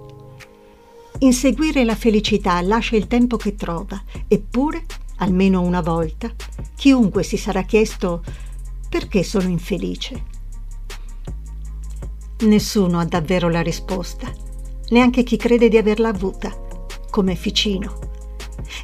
Inseguire 1.21 1.83
la 1.83 1.95
felicità 1.95 2.61
lascia 2.61 2.95
il 2.95 3.07
tempo 3.07 3.37
che 3.37 3.55
trova, 3.55 3.99
eppure, 4.27 4.85
almeno 5.15 5.63
una 5.63 5.81
volta, 5.81 6.31
chiunque 6.75 7.23
si 7.23 7.37
sarà 7.37 7.63
chiesto 7.63 8.23
perché 8.87 9.23
sono 9.23 9.47
infelice. 9.47 10.23
Nessuno 12.41 12.99
ha 12.99 13.05
davvero 13.05 13.49
la 13.49 13.61
risposta, 13.61 14.31
neanche 14.89 15.23
chi 15.23 15.37
crede 15.37 15.69
di 15.69 15.77
averla 15.77 16.09
avuta, 16.09 16.55
come 17.09 17.33
Ficino. 17.33 17.97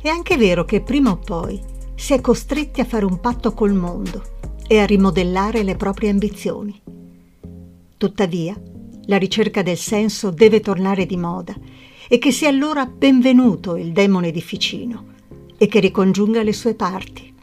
È 0.02 0.08
anche 0.08 0.38
vero 0.38 0.66
che 0.66 0.82
prima 0.82 1.12
o 1.12 1.18
poi 1.18 1.73
si 1.96 2.14
è 2.14 2.22
costretti 2.22 2.82
a 2.82 2.86
fare 2.86 3.06
un 3.06 3.20
patto 3.20 3.54
col 3.54 3.74
mondo 3.74 4.22
e 4.68 4.80
a 4.80 4.86
rimodellare 4.86 5.64
le 5.64 5.76
proprie 5.76 6.10
ambizioni. 6.10 6.82
Tuttavia, 7.98 8.60
la 9.06 9.18
ricerca 9.18 9.62
del 9.62 9.78
senso 9.78 10.30
deve 10.30 10.60
tornare 10.60 11.06
di 11.06 11.18
moda 11.18 11.54
e 12.08 12.18
che 12.18 12.32
sia 12.32 12.50
allora 12.50 12.86
benvenuto 12.86 13.76
il 13.76 13.92
demone 13.92 14.32
di 14.32 14.42
Ficino 14.42 15.12
e 15.58 15.68
che 15.68 15.80
ricongiunga 15.80 16.44
le 16.44 16.54
sue 16.54 16.76
parti. 16.76 17.34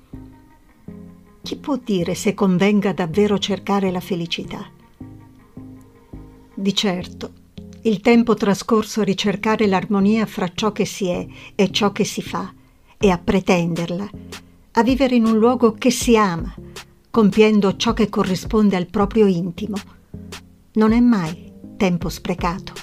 Chi 1.42 1.57
può 1.57 1.78
dire 1.83 2.14
se 2.14 2.35
convenga 2.35 2.92
davvero 2.92 3.38
cercare 3.38 3.90
la 3.90 4.00
felicità? 4.00 4.69
Di 6.54 6.75
certo, 6.75 7.33
il 7.83 8.00
tempo 8.00 8.35
trascorso 8.35 9.00
a 9.00 9.04
ricercare 9.04 9.66
l'armonia 9.66 10.26
fra 10.26 10.50
ciò 10.54 10.73
che 10.73 10.85
si 10.85 11.09
è 11.09 11.26
e 11.54 11.71
ciò 11.71 11.92
che 11.92 12.04
si 12.04 12.21
fa 12.21 12.52
e 13.02 13.09
a 13.09 13.16
pretenderla, 13.16 14.11
a 14.73 14.83
vivere 14.83 15.14
in 15.14 15.25
un 15.25 15.38
luogo 15.38 15.73
che 15.73 15.90
si 15.90 16.19
ama, 16.19 16.54
compiendo 17.11 17.75
ciò 17.76 17.95
che 17.95 18.11
corrisponde 18.11 18.76
al 18.76 18.88
proprio 18.88 19.26
intimo, 19.26 19.76
non 20.73 20.92
è 20.92 21.00
mai 21.00 21.50
tempo 21.78 22.11
sprecato. 22.11 22.75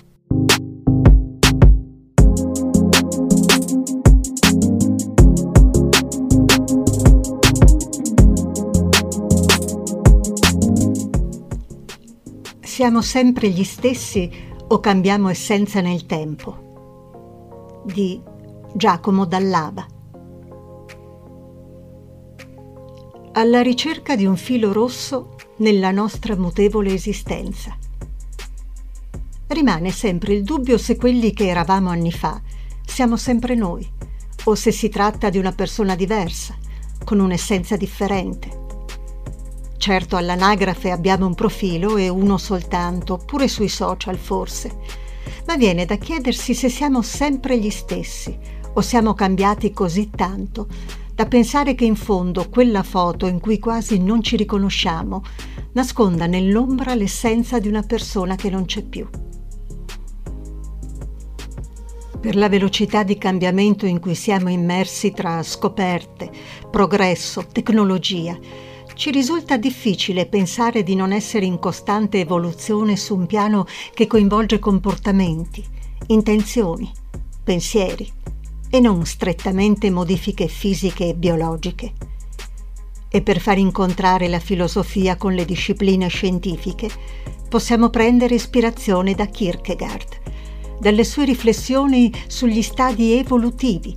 Siamo 12.61 13.01
sempre 13.01 13.49
gli 13.49 13.63
stessi 13.63 14.31
o 14.67 14.79
cambiamo 14.79 15.29
essenza 15.29 15.79
nel 15.79 16.07
tempo? 16.07 17.83
Di 17.85 18.19
Giacomo 18.73 19.25
Dall'Aba. 19.25 19.85
Alla 23.37 23.61
ricerca 23.61 24.15
di 24.15 24.25
un 24.25 24.35
filo 24.35 24.73
rosso 24.73 25.35
nella 25.57 25.91
nostra 25.91 26.35
mutevole 26.35 26.91
esistenza. 26.91 27.77
Rimane 29.45 29.91
sempre 29.91 30.33
il 30.33 30.41
dubbio 30.41 30.79
se 30.79 30.95
quelli 30.95 31.31
che 31.33 31.45
eravamo 31.45 31.91
anni 31.91 32.11
fa 32.11 32.41
siamo 32.83 33.15
sempre 33.15 33.53
noi, 33.53 33.87
o 34.45 34.55
se 34.55 34.71
si 34.71 34.89
tratta 34.89 35.29
di 35.29 35.37
una 35.37 35.51
persona 35.51 35.93
diversa, 35.93 36.57
con 37.03 37.19
un'essenza 37.19 37.77
differente 37.77 38.65
Certo 39.77 40.15
all'anagrafe 40.15 40.89
abbiamo 40.89 41.27
un 41.27 41.35
profilo 41.35 41.97
e 41.97 42.09
uno 42.09 42.39
soltanto, 42.39 43.17
pure 43.23 43.47
sui 43.47 43.69
social 43.69 44.17
forse, 44.17 44.79
ma 45.45 45.55
viene 45.57 45.85
da 45.85 45.97
chiedersi 45.97 46.55
se 46.55 46.69
siamo 46.69 47.03
sempre 47.03 47.59
gli 47.59 47.69
stessi 47.69 48.35
o 48.73 48.81
siamo 48.81 49.13
cambiati 49.13 49.71
così 49.73 50.09
tanto 50.09 51.05
da 51.17 51.25
pensare 51.25 51.73
che 51.73 51.83
in 51.83 51.95
fondo 51.95 52.47
quella 52.47 52.83
foto 52.83 53.25
in 53.25 53.39
cui 53.39 53.57
quasi 53.57 53.97
non 53.97 54.21
ci 54.21 54.35
riconosciamo 54.35 55.23
nasconda 55.71 56.27
nell'ombra 56.27 56.93
l'essenza 56.93 57.57
di 57.57 57.67
una 57.67 57.81
persona 57.81 58.35
che 58.35 58.51
non 58.51 58.65
c'è 58.65 58.83
più. 58.83 59.09
Per 62.21 62.35
la 62.35 62.47
velocità 62.49 63.01
di 63.01 63.17
cambiamento 63.17 63.87
in 63.87 63.99
cui 63.99 64.13
siamo 64.13 64.49
immersi 64.49 65.11
tra 65.11 65.41
scoperte, 65.41 66.29
progresso, 66.69 67.47
tecnologia, 67.51 68.37
ci 68.93 69.09
risulta 69.09 69.57
difficile 69.57 70.27
pensare 70.27 70.83
di 70.83 70.93
non 70.93 71.11
essere 71.11 71.45
in 71.45 71.57
costante 71.57 72.19
evoluzione 72.19 72.95
su 72.95 73.15
un 73.15 73.25
piano 73.25 73.65
che 73.95 74.05
coinvolge 74.05 74.59
comportamenti, 74.59 75.65
intenzioni, 76.09 76.91
pensieri, 77.43 78.07
e 78.69 78.79
non 78.79 79.05
strettamente 79.05 79.89
modifiche 79.89 80.47
fisiche 80.47 81.09
e 81.09 81.15
biologiche. 81.15 81.93
E 83.09 83.21
per 83.21 83.39
far 83.39 83.57
incontrare 83.57 84.27
la 84.27 84.39
filosofia 84.39 85.15
con 85.15 85.33
le 85.33 85.45
discipline 85.45 86.07
scientifiche 86.07 86.89
possiamo 87.47 87.89
prendere 87.89 88.35
ispirazione 88.35 89.15
da 89.15 89.25
Kierkegaard, 89.27 90.77
dalle 90.79 91.03
sue 91.03 91.25
riflessioni 91.25 92.13
sugli 92.27 92.61
stadi 92.61 93.13
evolutivi, 93.13 93.95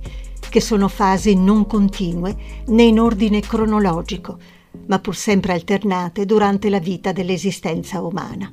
che 0.49 0.61
sono 0.61 0.87
fasi 0.87 1.35
non 1.35 1.65
continue 1.67 2.35
né 2.67 2.83
in 2.83 2.99
ordine 2.99 3.41
cronologico, 3.41 4.37
ma 4.87 4.99
pur 4.99 5.15
sempre 5.15 5.53
alternate 5.53 6.25
durante 6.25 6.69
la 6.69 6.79
vita 6.79 7.11
dell'esistenza 7.11 8.01
umana. 8.01 8.51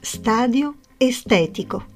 Stadio 0.00 0.74
estetico 0.96 1.93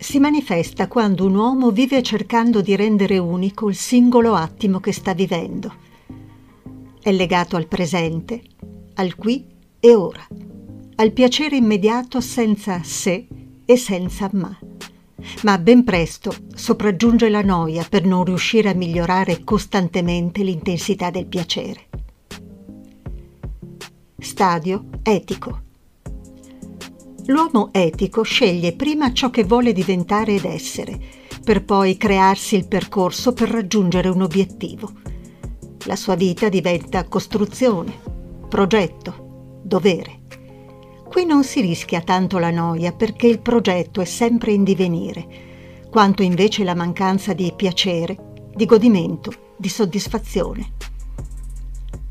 si 0.00 0.18
manifesta 0.18 0.88
quando 0.88 1.26
un 1.26 1.34
uomo 1.34 1.70
vive 1.70 2.02
cercando 2.02 2.62
di 2.62 2.74
rendere 2.74 3.18
unico 3.18 3.68
il 3.68 3.76
singolo 3.76 4.34
attimo 4.34 4.80
che 4.80 4.92
sta 4.92 5.12
vivendo. 5.12 5.74
È 7.02 7.12
legato 7.12 7.56
al 7.56 7.66
presente, 7.66 8.42
al 8.94 9.14
qui 9.14 9.46
e 9.78 9.94
ora, 9.94 10.26
al 10.96 11.12
piacere 11.12 11.56
immediato 11.56 12.22
senza 12.22 12.82
se 12.82 13.28
e 13.62 13.76
senza 13.76 14.30
ma. 14.32 14.58
Ma 15.42 15.58
ben 15.58 15.84
presto 15.84 16.32
sopraggiunge 16.54 17.28
la 17.28 17.42
noia 17.42 17.86
per 17.86 18.06
non 18.06 18.24
riuscire 18.24 18.70
a 18.70 18.74
migliorare 18.74 19.44
costantemente 19.44 20.42
l'intensità 20.42 21.10
del 21.10 21.26
piacere. 21.26 21.88
Stadio 24.18 24.86
etico 25.02 25.68
L'uomo 27.26 27.68
etico 27.72 28.22
sceglie 28.22 28.72
prima 28.72 29.12
ciò 29.12 29.30
che 29.30 29.44
vuole 29.44 29.72
diventare 29.72 30.34
ed 30.34 30.44
essere, 30.44 30.98
per 31.44 31.64
poi 31.64 31.96
crearsi 31.96 32.56
il 32.56 32.66
percorso 32.66 33.32
per 33.32 33.50
raggiungere 33.50 34.08
un 34.08 34.22
obiettivo. 34.22 34.90
La 35.84 35.96
sua 35.96 36.14
vita 36.14 36.48
diventa 36.48 37.04
costruzione, 37.04 37.92
progetto, 38.48 39.60
dovere. 39.62 40.18
Qui 41.08 41.24
non 41.24 41.44
si 41.44 41.60
rischia 41.60 42.00
tanto 42.00 42.38
la 42.38 42.50
noia 42.50 42.92
perché 42.92 43.26
il 43.26 43.40
progetto 43.40 44.00
è 44.00 44.04
sempre 44.04 44.52
in 44.52 44.64
divenire, 44.64 45.88
quanto 45.90 46.22
invece 46.22 46.64
la 46.64 46.74
mancanza 46.74 47.32
di 47.32 47.52
piacere, 47.54 48.32
di 48.54 48.64
godimento, 48.64 49.32
di 49.56 49.68
soddisfazione. 49.68 50.72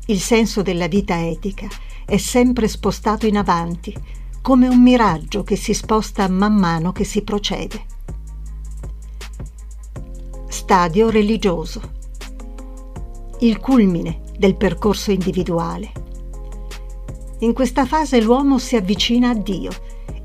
Il 0.06 0.20
senso 0.20 0.62
della 0.62 0.86
vita 0.86 1.18
etica 1.26 1.66
è 2.04 2.16
sempre 2.16 2.68
spostato 2.68 3.26
in 3.26 3.36
avanti, 3.36 3.94
come 4.42 4.68
un 4.68 4.80
miraggio 4.80 5.42
che 5.42 5.54
si 5.54 5.74
sposta 5.74 6.26
man 6.28 6.54
mano 6.54 6.92
che 6.92 7.04
si 7.04 7.22
procede. 7.22 7.84
Stadio 10.48 11.10
religioso. 11.10 11.98
Il 13.40 13.58
culmine 13.58 14.22
del 14.38 14.56
percorso 14.56 15.10
individuale. 15.10 15.92
In 17.40 17.52
questa 17.52 17.84
fase 17.84 18.20
l'uomo 18.20 18.58
si 18.58 18.76
avvicina 18.76 19.30
a 19.30 19.34
Dio 19.34 19.70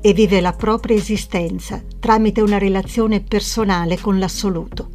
e 0.00 0.12
vive 0.14 0.40
la 0.40 0.52
propria 0.52 0.96
esistenza 0.96 1.82
tramite 2.00 2.40
una 2.40 2.58
relazione 2.58 3.20
personale 3.20 4.00
con 4.00 4.18
l'assoluto. 4.18 4.90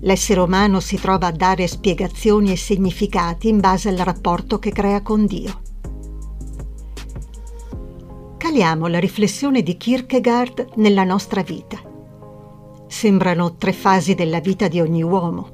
L'essere 0.00 0.40
umano 0.40 0.80
si 0.80 0.98
trova 0.98 1.26
a 1.26 1.32
dare 1.32 1.66
spiegazioni 1.66 2.52
e 2.52 2.56
significati 2.56 3.48
in 3.48 3.60
base 3.60 3.90
al 3.90 3.96
rapporto 3.96 4.58
che 4.58 4.72
crea 4.72 5.02
con 5.02 5.26
Dio 5.26 5.64
caliamo 8.56 8.86
la 8.86 8.98
riflessione 8.98 9.62
di 9.62 9.76
Kierkegaard 9.76 10.76
nella 10.76 11.04
nostra 11.04 11.42
vita. 11.42 11.78
Sembrano 12.88 13.56
tre 13.56 13.74
fasi 13.74 14.14
della 14.14 14.40
vita 14.40 14.66
di 14.66 14.80
ogni 14.80 15.02
uomo. 15.02 15.50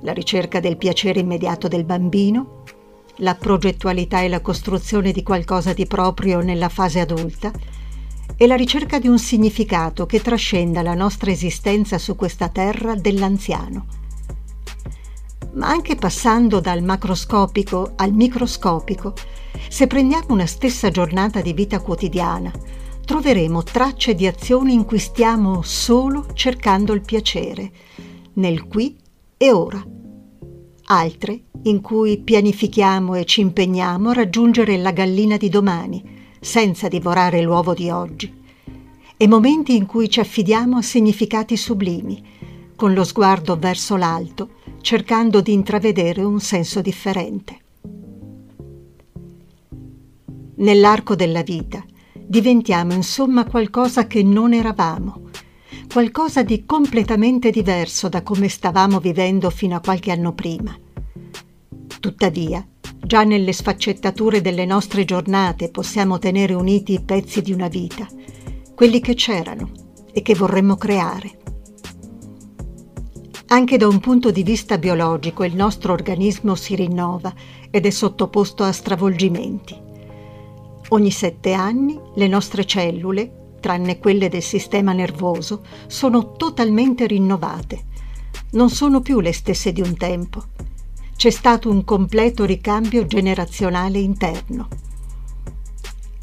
La 0.00 0.12
ricerca 0.12 0.58
del 0.58 0.76
piacere 0.76 1.20
immediato 1.20 1.68
del 1.68 1.84
bambino, 1.84 2.64
la 3.18 3.36
progettualità 3.36 4.22
e 4.22 4.28
la 4.28 4.40
costruzione 4.40 5.12
di 5.12 5.22
qualcosa 5.22 5.72
di 5.72 5.86
proprio 5.86 6.40
nella 6.40 6.68
fase 6.68 6.98
adulta 6.98 7.52
e 8.36 8.46
la 8.48 8.56
ricerca 8.56 8.98
di 8.98 9.06
un 9.06 9.20
significato 9.20 10.04
che 10.06 10.20
trascenda 10.20 10.82
la 10.82 10.94
nostra 10.94 11.30
esistenza 11.30 11.96
su 11.96 12.16
questa 12.16 12.48
terra 12.48 12.96
dell'anziano. 12.96 13.95
Ma 15.56 15.68
anche 15.68 15.94
passando 15.94 16.60
dal 16.60 16.82
macroscopico 16.82 17.92
al 17.96 18.12
microscopico, 18.12 19.14
se 19.68 19.86
prendiamo 19.86 20.26
una 20.28 20.44
stessa 20.44 20.90
giornata 20.90 21.40
di 21.40 21.54
vita 21.54 21.80
quotidiana, 21.80 22.52
troveremo 23.06 23.62
tracce 23.62 24.14
di 24.14 24.26
azioni 24.26 24.74
in 24.74 24.84
cui 24.84 24.98
stiamo 24.98 25.62
solo 25.62 26.26
cercando 26.34 26.92
il 26.92 27.00
piacere, 27.00 27.72
nel 28.34 28.66
qui 28.66 28.98
e 29.38 29.50
ora. 29.50 29.82
Altre 30.88 31.44
in 31.62 31.80
cui 31.80 32.18
pianifichiamo 32.18 33.14
e 33.14 33.24
ci 33.24 33.40
impegniamo 33.40 34.10
a 34.10 34.12
raggiungere 34.12 34.76
la 34.76 34.90
gallina 34.92 35.38
di 35.38 35.48
domani, 35.48 36.04
senza 36.38 36.86
divorare 36.88 37.40
l'uovo 37.40 37.72
di 37.72 37.88
oggi. 37.88 38.44
E 39.16 39.26
momenti 39.26 39.74
in 39.74 39.86
cui 39.86 40.10
ci 40.10 40.20
affidiamo 40.20 40.76
a 40.76 40.82
significati 40.82 41.56
sublimi, 41.56 42.22
con 42.76 42.92
lo 42.92 43.04
sguardo 43.04 43.56
verso 43.56 43.96
l'alto, 43.96 44.50
cercando 44.86 45.40
di 45.40 45.52
intravedere 45.52 46.22
un 46.22 46.38
senso 46.38 46.80
differente 46.80 47.58
nell'arco 50.58 51.16
della 51.16 51.42
vita, 51.42 51.84
diventiamo 52.24 52.92
insomma 52.92 53.44
qualcosa 53.46 54.06
che 54.06 54.22
non 54.22 54.52
eravamo, 54.52 55.22
qualcosa 55.92 56.44
di 56.44 56.64
completamente 56.64 57.50
diverso 57.50 58.08
da 58.08 58.22
come 58.22 58.48
stavamo 58.48 59.00
vivendo 59.00 59.50
fino 59.50 59.74
a 59.74 59.80
qualche 59.80 60.12
anno 60.12 60.34
prima. 60.34 60.72
Tuttavia, 61.98 62.64
già 62.96 63.24
nelle 63.24 63.52
sfaccettature 63.52 64.40
delle 64.40 64.66
nostre 64.66 65.04
giornate 65.04 65.68
possiamo 65.68 66.20
tenere 66.20 66.54
uniti 66.54 66.92
i 66.92 67.02
pezzi 67.02 67.42
di 67.42 67.50
una 67.50 67.66
vita, 67.66 68.06
quelli 68.72 69.00
che 69.00 69.14
c'erano 69.14 69.68
e 70.12 70.22
che 70.22 70.36
vorremmo 70.36 70.76
creare. 70.76 71.38
Anche 73.48 73.76
da 73.76 73.86
un 73.86 74.00
punto 74.00 74.32
di 74.32 74.42
vista 74.42 74.76
biologico 74.76 75.44
il 75.44 75.54
nostro 75.54 75.92
organismo 75.92 76.56
si 76.56 76.74
rinnova 76.74 77.32
ed 77.70 77.86
è 77.86 77.90
sottoposto 77.90 78.64
a 78.64 78.72
stravolgimenti. 78.72 79.80
Ogni 80.88 81.12
sette 81.12 81.52
anni 81.52 81.96
le 82.16 82.26
nostre 82.26 82.64
cellule, 82.64 83.54
tranne 83.60 84.00
quelle 84.00 84.28
del 84.28 84.42
sistema 84.42 84.92
nervoso, 84.92 85.62
sono 85.86 86.32
totalmente 86.32 87.06
rinnovate. 87.06 87.84
Non 88.50 88.68
sono 88.68 89.00
più 89.00 89.20
le 89.20 89.32
stesse 89.32 89.72
di 89.72 89.80
un 89.80 89.96
tempo. 89.96 90.42
C'è 91.14 91.30
stato 91.30 91.70
un 91.70 91.84
completo 91.84 92.44
ricambio 92.44 93.06
generazionale 93.06 93.98
interno. 93.98 94.68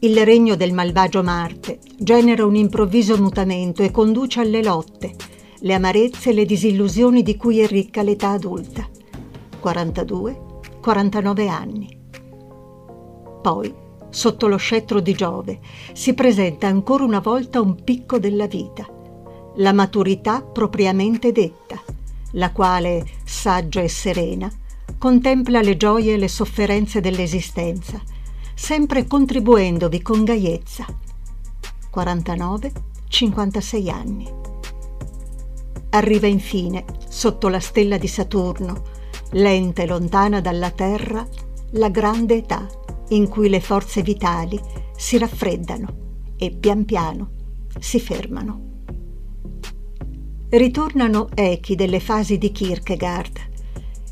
Il 0.00 0.24
regno 0.24 0.54
del 0.54 0.72
malvagio 0.72 1.22
Marte 1.22 1.78
genera 1.96 2.44
un 2.44 2.56
improvviso 2.56 3.16
mutamento 3.16 3.82
e 3.82 3.90
conduce 3.90 4.40
alle 4.40 4.62
lotte, 4.62 5.14
le 5.60 5.74
amarezze 5.74 6.30
e 6.30 6.32
le 6.34 6.44
disillusioni 6.44 7.22
di 7.22 7.36
cui 7.36 7.60
è 7.60 7.66
ricca 7.66 8.02
l'età 8.02 8.30
adulta. 8.30 8.86
42-49 9.62 11.48
anni. 11.48 12.00
Poi, 13.40 13.74
sotto 14.10 14.46
lo 14.46 14.56
scettro 14.56 15.00
di 15.00 15.14
Giove, 15.14 15.60
si 15.94 16.12
presenta 16.12 16.66
ancora 16.66 17.04
una 17.04 17.20
volta 17.20 17.62
un 17.62 17.82
picco 17.82 18.18
della 18.18 18.46
vita 18.46 19.00
la 19.56 19.72
maturità 19.72 20.42
propriamente 20.42 21.32
detta, 21.32 21.80
la 22.32 22.52
quale, 22.52 23.06
saggia 23.24 23.80
e 23.82 23.88
serena, 23.88 24.50
contempla 24.96 25.60
le 25.60 25.76
gioie 25.76 26.14
e 26.14 26.16
le 26.16 26.28
sofferenze 26.28 27.00
dell'esistenza, 27.00 28.00
sempre 28.54 29.06
contribuendovi 29.06 30.00
con 30.00 30.24
gaiezza. 30.24 30.86
49-56 31.94 33.90
anni. 33.90 34.30
Arriva 35.90 36.26
infine, 36.26 36.84
sotto 37.08 37.48
la 37.48 37.60
stella 37.60 37.98
di 37.98 38.08
Saturno, 38.08 38.84
lenta 39.32 39.82
e 39.82 39.86
lontana 39.86 40.40
dalla 40.40 40.70
Terra, 40.70 41.26
la 41.72 41.90
grande 41.90 42.36
età 42.36 42.66
in 43.08 43.28
cui 43.28 43.50
le 43.50 43.60
forze 43.60 44.00
vitali 44.02 44.58
si 44.96 45.18
raffreddano 45.18 46.00
e 46.36 46.50
pian 46.50 46.86
piano 46.86 47.30
si 47.78 48.00
fermano 48.00 48.71
ritornano 50.58 51.28
echi 51.34 51.74
delle 51.74 51.98
fasi 51.98 52.36
di 52.36 52.52
Kierkegaard, 52.52 53.40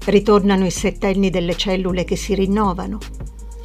ritornano 0.07 0.64
i 0.64 0.70
settenni 0.70 1.29
delle 1.29 1.55
cellule 1.55 2.05
che 2.05 2.16
si 2.16 2.35
rinnovano 2.35 2.98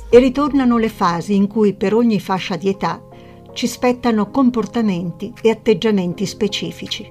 e 0.10 0.20
ritornano 0.20 0.78
le 0.78 0.90
fasi 0.90 1.36
in 1.36 1.48
cui 1.48 1.74
per 1.74 1.94
ogni 1.94 2.20
fascia 2.20 2.58
di 2.58 2.68
età 2.68 3.02
ci 3.54 3.68
spettano 3.68 4.30
comportamenti 4.30 5.32
e 5.42 5.52
atteggiamenti 5.52 6.26
specifici. 6.26 7.10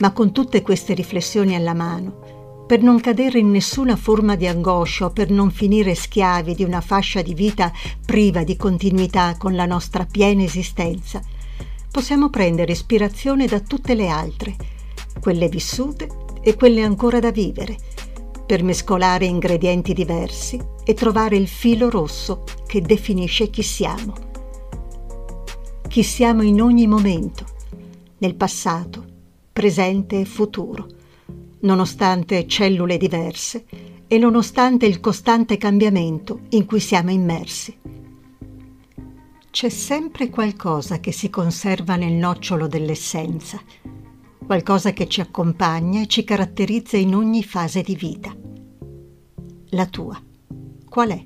Ma 0.00 0.12
con 0.12 0.32
tutte 0.32 0.60
queste 0.60 0.92
riflessioni 0.92 1.54
alla 1.54 1.72
mano, 1.72 2.64
per 2.66 2.82
non 2.82 3.00
cadere 3.00 3.38
in 3.38 3.50
nessuna 3.50 3.96
forma 3.96 4.36
di 4.36 4.46
angoscia 4.46 5.06
o 5.06 5.10
per 5.12 5.30
non 5.30 5.50
finire 5.50 5.94
schiavi 5.94 6.54
di 6.54 6.62
una 6.62 6.82
fascia 6.82 7.22
di 7.22 7.32
vita 7.32 7.72
priva 8.04 8.44
di 8.44 8.56
continuità 8.56 9.34
con 9.38 9.54
la 9.54 9.64
nostra 9.64 10.04
piena 10.04 10.42
esistenza, 10.42 11.22
possiamo 11.96 12.28
prendere 12.28 12.72
ispirazione 12.72 13.46
da 13.46 13.58
tutte 13.60 13.94
le 13.94 14.08
altre, 14.08 14.54
quelle 15.18 15.48
vissute 15.48 16.06
e 16.42 16.54
quelle 16.54 16.82
ancora 16.82 17.20
da 17.20 17.30
vivere, 17.30 17.74
per 18.44 18.62
mescolare 18.62 19.24
ingredienti 19.24 19.94
diversi 19.94 20.60
e 20.84 20.92
trovare 20.92 21.38
il 21.38 21.48
filo 21.48 21.88
rosso 21.88 22.44
che 22.66 22.82
definisce 22.82 23.48
chi 23.48 23.62
siamo. 23.62 24.12
Chi 25.88 26.02
siamo 26.02 26.42
in 26.42 26.60
ogni 26.60 26.86
momento, 26.86 27.46
nel 28.18 28.34
passato, 28.34 29.02
presente 29.50 30.20
e 30.20 30.26
futuro, 30.26 30.86
nonostante 31.60 32.46
cellule 32.46 32.98
diverse 32.98 33.64
e 34.06 34.18
nonostante 34.18 34.84
il 34.84 35.00
costante 35.00 35.56
cambiamento 35.56 36.40
in 36.50 36.66
cui 36.66 36.78
siamo 36.78 37.10
immersi 37.10 38.04
c'è 39.56 39.70
sempre 39.70 40.28
qualcosa 40.28 41.00
che 41.00 41.12
si 41.12 41.30
conserva 41.30 41.96
nel 41.96 42.12
nocciolo 42.12 42.66
dell'essenza, 42.66 43.58
qualcosa 44.44 44.92
che 44.92 45.08
ci 45.08 45.22
accompagna 45.22 46.02
e 46.02 46.06
ci 46.08 46.24
caratterizza 46.24 46.98
in 46.98 47.14
ogni 47.14 47.42
fase 47.42 47.80
di 47.80 47.96
vita. 47.96 48.36
La 49.70 49.86
tua, 49.86 50.22
qual 50.86 51.08
è? 51.08 51.24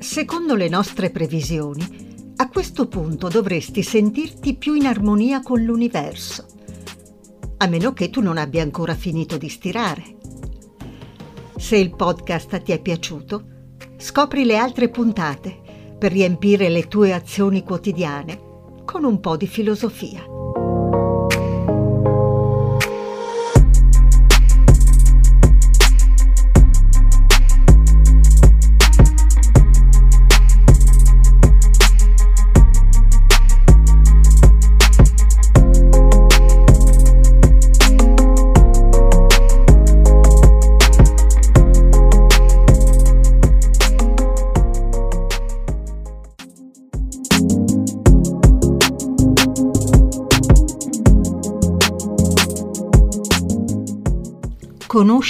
Secondo 0.00 0.56
le 0.56 0.68
nostre 0.68 1.10
previsioni, 1.10 2.09
a 2.40 2.48
questo 2.48 2.88
punto 2.88 3.28
dovresti 3.28 3.82
sentirti 3.82 4.54
più 4.54 4.72
in 4.72 4.86
armonia 4.86 5.42
con 5.42 5.62
l'universo, 5.62 6.46
a 7.58 7.66
meno 7.66 7.92
che 7.92 8.08
tu 8.08 8.22
non 8.22 8.38
abbia 8.38 8.62
ancora 8.62 8.94
finito 8.94 9.36
di 9.36 9.50
stirare. 9.50 10.16
Se 11.58 11.76
il 11.76 11.94
podcast 11.94 12.62
ti 12.62 12.72
è 12.72 12.80
piaciuto, 12.80 13.44
scopri 13.98 14.46
le 14.46 14.56
altre 14.56 14.88
puntate 14.88 15.60
per 15.98 16.12
riempire 16.12 16.70
le 16.70 16.88
tue 16.88 17.12
azioni 17.12 17.62
quotidiane 17.62 18.40
con 18.86 19.04
un 19.04 19.20
po' 19.20 19.36
di 19.36 19.46
filosofia. 19.46 20.29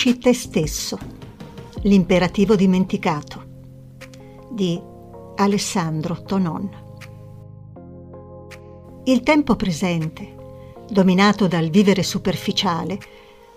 Conosci 0.03 0.19
te 0.19 0.33
stesso. 0.33 0.99
L'imperativo 1.83 2.57
dimenticato 2.57 3.45
di 4.51 4.81
Alessandro 5.37 6.23
Tonon. 6.23 6.71
Il 9.05 9.21
tempo 9.21 9.57
presente, 9.57 10.37
dominato 10.89 11.47
dal 11.49 11.69
vivere 11.69 12.03
superficiale, 12.03 12.99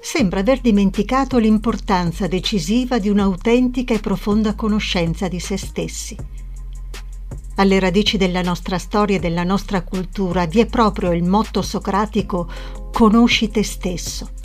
sembra 0.01 0.41
aver 0.41 0.59
dimenticato 0.59 1.37
l'importanza 1.37 2.27
decisiva 2.27 2.99
di 2.99 3.07
un'autentica 3.07 3.93
e 3.93 3.99
profonda 3.99 4.53
conoscenza 4.53 5.29
di 5.29 5.39
se 5.39 5.55
stessi. 5.55 6.17
Alle 7.55 7.79
radici 7.79 8.17
della 8.17 8.41
nostra 8.41 8.77
storia 8.77 9.15
e 9.15 9.19
della 9.19 9.45
nostra 9.45 9.81
cultura 9.83 10.45
vi 10.45 10.59
è 10.59 10.65
proprio 10.65 11.13
il 11.13 11.23
motto 11.23 11.61
socratico 11.61 12.49
conosci 12.91 13.47
te 13.47 13.63
stesso 13.63 14.42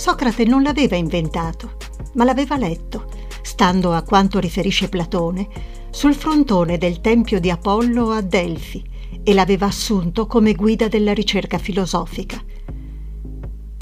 Socrate 0.00 0.44
non 0.44 0.62
l'aveva 0.62 0.96
inventato, 0.96 1.72
ma 2.14 2.24
l'aveva 2.24 2.56
letto, 2.56 3.04
stando 3.42 3.92
a 3.92 4.00
quanto 4.00 4.38
riferisce 4.38 4.88
Platone, 4.88 5.46
sul 5.90 6.14
frontone 6.14 6.78
del 6.78 7.02
tempio 7.02 7.38
di 7.38 7.50
Apollo 7.50 8.08
a 8.08 8.22
Delfi 8.22 8.82
e 9.22 9.34
l'aveva 9.34 9.66
assunto 9.66 10.26
come 10.26 10.54
guida 10.54 10.88
della 10.88 11.12
ricerca 11.12 11.58
filosofica. 11.58 12.42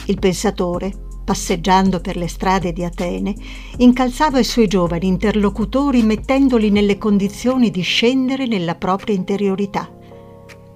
Il 0.07 0.19
pensatore, 0.19 0.93
passeggiando 1.25 2.01
per 2.01 2.17
le 2.17 2.27
strade 2.27 2.73
di 2.73 2.83
Atene, 2.83 3.33
incalzava 3.77 4.41
i 4.41 4.45
suoi 4.45 4.67
giovani 4.67 5.07
interlocutori 5.07 6.03
mettendoli 6.03 6.71
nelle 6.71 6.99
condizioni 6.99 7.71
di 7.71 7.83
scendere 7.83 8.49
nella 8.49 8.75
propria 8.75 9.15
interiorità, 9.15 9.89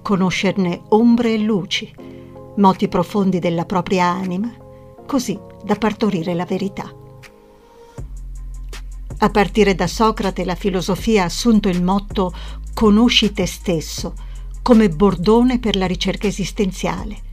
conoscerne 0.02 0.83
ombre 0.90 1.35
e 1.35 1.38
luci, 1.38 1.92
moti 2.59 2.87
profondi 2.87 3.40
della 3.40 3.64
propria 3.64 4.05
anima 4.05 4.62
così 5.07 5.38
da 5.65 5.75
partorire 5.77 6.35
la 6.35 6.45
verità. 6.45 6.93
A 9.19 9.31
partire 9.31 9.75
da 9.77 9.87
Socrate 9.87 10.45
la 10.45 10.57
filosofia 10.57 11.23
ha 11.23 11.27
assunto 11.27 11.69
il 11.69 11.83
motto 11.83 12.33
conosci 12.75 13.33
te 13.33 13.47
stesso 13.47 14.15
come 14.62 14.88
bordone 14.88 15.59
per 15.59 15.77
la 15.77 15.87
ricerca 15.87 16.27
esistenziale. 16.27 17.31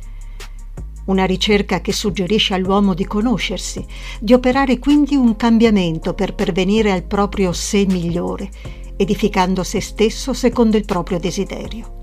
Una 1.05 1.25
ricerca 1.25 1.81
che 1.81 1.91
suggerisce 1.91 2.53
all'uomo 2.53 2.93
di 2.93 3.05
conoscersi, 3.05 3.83
di 4.19 4.33
operare 4.33 4.77
quindi 4.77 5.15
un 5.15 5.35
cambiamento 5.35 6.13
per 6.13 6.35
pervenire 6.35 6.91
al 6.91 7.03
proprio 7.03 7.51
sé 7.51 7.85
migliore, 7.87 8.49
edificando 8.95 9.63
se 9.63 9.81
stesso 9.81 10.33
secondo 10.33 10.77
il 10.77 10.85
proprio 10.85 11.19
desiderio. 11.19 11.97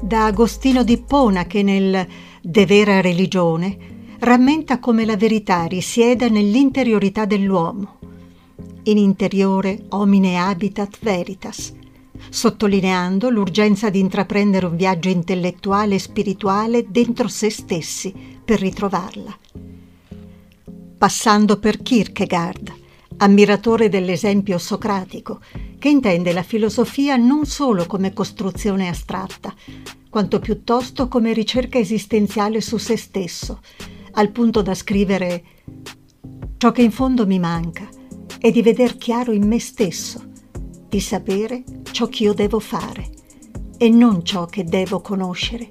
Da 0.00 0.26
Agostino 0.26 0.84
di 0.84 0.98
Pona 0.98 1.46
che 1.46 1.62
nel 1.62 2.06
De 2.42 2.66
vera 2.66 3.00
religione 3.00 3.89
rammenta 4.20 4.80
come 4.80 5.06
la 5.06 5.16
verità 5.16 5.64
risieda 5.64 6.28
nell'interiorità 6.28 7.24
dell'uomo. 7.24 7.98
In 8.82 8.98
interiore 8.98 9.84
homine 9.88 10.36
habitat 10.36 10.98
veritas, 11.00 11.72
sottolineando 12.28 13.30
l'urgenza 13.30 13.88
di 13.88 13.98
intraprendere 13.98 14.66
un 14.66 14.76
viaggio 14.76 15.08
intellettuale 15.08 15.94
e 15.94 15.98
spirituale 15.98 16.84
dentro 16.90 17.28
se 17.28 17.48
stessi 17.48 18.12
per 18.44 18.60
ritrovarla. 18.60 19.38
Passando 20.98 21.58
per 21.58 21.80
Kierkegaard, 21.80 22.74
ammiratore 23.16 23.88
dell'esempio 23.88 24.58
socratico, 24.58 25.40
che 25.78 25.88
intende 25.88 26.34
la 26.34 26.42
filosofia 26.42 27.16
non 27.16 27.46
solo 27.46 27.86
come 27.86 28.12
costruzione 28.12 28.86
astratta, 28.86 29.54
quanto 30.10 30.40
piuttosto 30.40 31.08
come 31.08 31.32
ricerca 31.32 31.78
esistenziale 31.78 32.60
su 32.60 32.76
se 32.76 32.98
stesso, 32.98 33.60
al 34.12 34.30
punto 34.30 34.62
da 34.62 34.74
scrivere 34.74 35.44
Ciò 36.60 36.72
che 36.72 36.82
in 36.82 36.90
fondo 36.90 37.26
mi 37.26 37.38
manca 37.38 37.88
è 38.38 38.50
di 38.50 38.60
veder 38.60 38.98
chiaro 38.98 39.32
in 39.32 39.46
me 39.46 39.58
stesso, 39.58 40.22
di 40.88 41.00
sapere 41.00 41.64
ciò 41.90 42.06
che 42.08 42.24
io 42.24 42.34
devo 42.34 42.60
fare 42.60 43.08
e 43.78 43.88
non 43.88 44.22
ciò 44.22 44.44
che 44.44 44.64
devo 44.64 45.00
conoscere, 45.00 45.70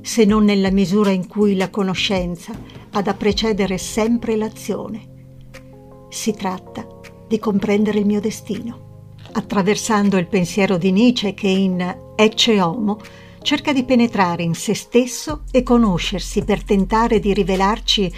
se 0.00 0.24
non 0.24 0.42
nella 0.42 0.72
misura 0.72 1.10
in 1.10 1.28
cui 1.28 1.54
la 1.54 1.70
conoscenza 1.70 2.52
ha 2.90 3.00
da 3.00 3.14
precedere 3.14 3.78
sempre 3.78 4.34
l'azione. 4.34 5.02
Si 6.08 6.32
tratta 6.32 6.84
di 7.28 7.38
comprendere 7.38 8.00
il 8.00 8.06
mio 8.06 8.20
destino. 8.20 9.12
Attraversando 9.34 10.16
il 10.16 10.26
pensiero 10.26 10.78
di 10.78 10.90
Nietzsche 10.90 11.34
che 11.34 11.46
in 11.46 12.12
Ecce 12.16 12.60
Homo 12.60 12.98
cerca 13.44 13.74
di 13.74 13.84
penetrare 13.84 14.42
in 14.42 14.54
se 14.54 14.74
stesso 14.74 15.42
e 15.50 15.62
conoscersi 15.62 16.44
per 16.44 16.64
tentare 16.64 17.20
di 17.20 17.34
rivelarci 17.34 18.10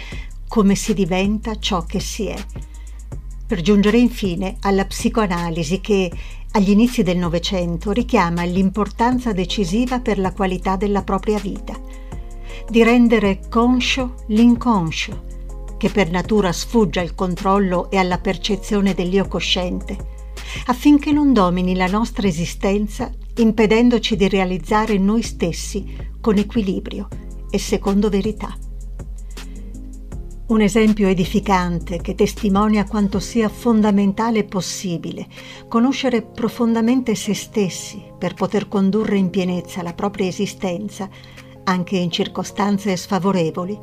come 0.47 0.73
si 0.73 0.93
diventa 0.93 1.59
ciò 1.59 1.83
che 1.83 1.99
si 1.99 2.27
è. 2.27 2.35
Per 3.45 3.59
giungere 3.59 3.97
infine 3.97 4.55
alla 4.61 4.85
psicoanalisi 4.85 5.81
che 5.81 6.09
agli 6.51 6.69
inizi 6.69 7.03
del 7.03 7.17
Novecento 7.17 7.91
richiama 7.91 8.45
l'importanza 8.45 9.33
decisiva 9.33 9.99
per 9.99 10.17
la 10.17 10.31
qualità 10.31 10.77
della 10.77 11.03
propria 11.03 11.39
vita, 11.39 11.77
di 12.69 12.81
rendere 12.83 13.41
conscio 13.49 14.23
l'inconscio, 14.27 15.25
che 15.77 15.89
per 15.89 16.09
natura 16.09 16.53
sfugge 16.53 17.01
al 17.01 17.15
controllo 17.15 17.91
e 17.91 17.97
alla 17.97 18.19
percezione 18.19 18.93
dell'io 18.93 19.27
cosciente, 19.27 19.97
affinché 20.67 21.11
non 21.11 21.33
domini 21.33 21.75
la 21.75 21.87
nostra 21.87 22.27
esistenza 22.27 23.11
impedendoci 23.37 24.15
di 24.15 24.27
realizzare 24.27 24.97
noi 24.97 25.21
stessi 25.21 25.95
con 26.19 26.37
equilibrio 26.37 27.07
e 27.49 27.59
secondo 27.59 28.09
verità. 28.09 28.57
Un 30.47 30.61
esempio 30.61 31.07
edificante 31.07 31.97
che 31.97 32.15
testimonia 32.15 32.85
quanto 32.85 33.19
sia 33.19 33.49
fondamentale 33.49 34.39
e 34.39 34.43
possibile 34.45 35.27
conoscere 35.67 36.21
profondamente 36.21 37.15
se 37.15 37.33
stessi 37.33 38.01
per 38.17 38.33
poter 38.33 38.67
condurre 38.67 39.17
in 39.17 39.29
pienezza 39.29 39.81
la 39.81 39.93
propria 39.93 40.27
esistenza, 40.27 41.09
anche 41.65 41.97
in 41.97 42.09
circostanze 42.09 42.95
sfavorevoli, 42.95 43.77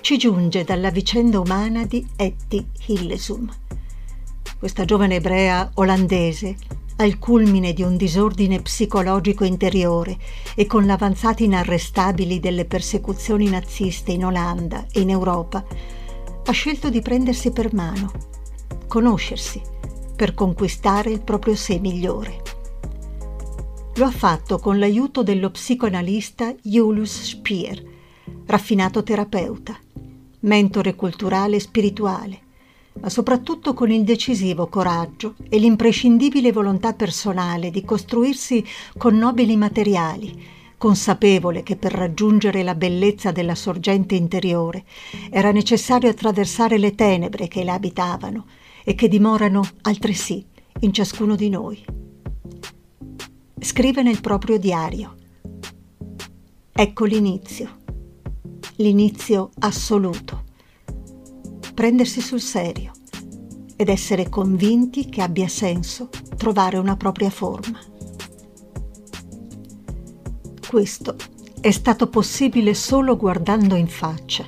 ci 0.00 0.16
giunge 0.16 0.62
dalla 0.62 0.90
vicenda 0.90 1.40
umana 1.40 1.84
di 1.84 2.06
Etty 2.16 2.64
Hillesum. 2.86 3.50
Questa 4.58 4.84
giovane 4.84 5.16
ebrea 5.16 5.70
olandese, 5.74 6.56
al 6.96 7.18
culmine 7.18 7.72
di 7.72 7.82
un 7.82 7.96
disordine 7.96 8.62
psicologico 8.62 9.44
interiore 9.44 10.16
e 10.54 10.66
con 10.66 10.86
l'avanzata 10.86 11.42
inarrestabili 11.42 12.40
delle 12.40 12.64
persecuzioni 12.64 13.48
naziste 13.48 14.12
in 14.12 14.24
Olanda 14.24 14.86
e 14.92 15.00
in 15.00 15.10
Europa, 15.10 15.64
ha 16.44 16.52
scelto 16.52 16.88
di 16.88 17.00
prendersi 17.00 17.50
per 17.50 17.74
mano, 17.74 18.12
conoscersi, 18.86 19.60
per 20.14 20.32
conquistare 20.32 21.10
il 21.10 21.20
proprio 21.20 21.54
sé 21.54 21.78
migliore. 21.78 22.42
Lo 23.96 24.04
ha 24.04 24.10
fatto 24.10 24.58
con 24.58 24.78
l'aiuto 24.78 25.22
dello 25.22 25.50
psicoanalista 25.50 26.54
Julius 26.62 27.22
Spier, 27.22 27.82
raffinato 28.46 29.02
terapeuta, 29.02 29.76
mentore 30.40 30.94
culturale 30.94 31.56
e 31.56 31.60
spirituale, 31.60 32.40
ma 33.00 33.08
soprattutto 33.08 33.74
con 33.74 33.90
il 33.90 34.04
decisivo 34.04 34.68
coraggio 34.68 35.34
e 35.48 35.58
l'imprescindibile 35.58 36.52
volontà 36.52 36.92
personale 36.94 37.70
di 37.70 37.84
costruirsi 37.84 38.64
con 38.96 39.16
nobili 39.16 39.56
materiali, 39.56 40.54
consapevole 40.78 41.62
che 41.62 41.76
per 41.76 41.92
raggiungere 41.92 42.62
la 42.62 42.74
bellezza 42.74 43.32
della 43.32 43.54
sorgente 43.54 44.14
interiore 44.14 44.84
era 45.30 45.52
necessario 45.52 46.10
attraversare 46.10 46.78
le 46.78 46.94
tenebre 46.94 47.48
che 47.48 47.64
la 47.64 47.74
abitavano 47.74 48.46
e 48.84 48.94
che 48.94 49.08
dimorano 49.08 49.62
altresì 49.82 50.44
in 50.80 50.92
ciascuno 50.92 51.34
di 51.34 51.48
noi. 51.48 51.84
Scrive 53.58 54.02
nel 54.02 54.20
proprio 54.20 54.58
diario. 54.58 55.14
Ecco 56.72 57.04
l'inizio, 57.04 57.78
l'inizio 58.76 59.50
assoluto. 59.60 60.45
Prendersi 61.76 62.22
sul 62.22 62.40
serio 62.40 62.92
ed 63.76 63.90
essere 63.90 64.30
convinti 64.30 65.10
che 65.10 65.20
abbia 65.20 65.46
senso 65.46 66.08
trovare 66.38 66.78
una 66.78 66.96
propria 66.96 67.28
forma. 67.28 67.78
Questo 70.66 71.16
è 71.60 71.70
stato 71.70 72.08
possibile 72.08 72.72
solo 72.72 73.18
guardando 73.18 73.74
in 73.74 73.88
faccia, 73.88 74.46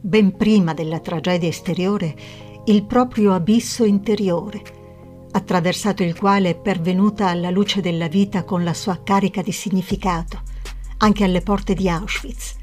ben 0.00 0.36
prima 0.36 0.72
della 0.72 1.00
tragedia 1.00 1.48
esteriore, 1.48 2.16
il 2.66 2.86
proprio 2.86 3.34
abisso 3.34 3.82
interiore, 3.82 4.62
attraversato 5.32 6.04
il 6.04 6.16
quale 6.16 6.50
è 6.50 6.56
pervenuta 6.56 7.26
alla 7.26 7.50
luce 7.50 7.80
della 7.80 8.06
vita 8.06 8.44
con 8.44 8.62
la 8.62 8.72
sua 8.72 9.02
carica 9.02 9.42
di 9.42 9.50
significato, 9.50 10.42
anche 10.98 11.24
alle 11.24 11.40
porte 11.40 11.74
di 11.74 11.88
Auschwitz. 11.88 12.54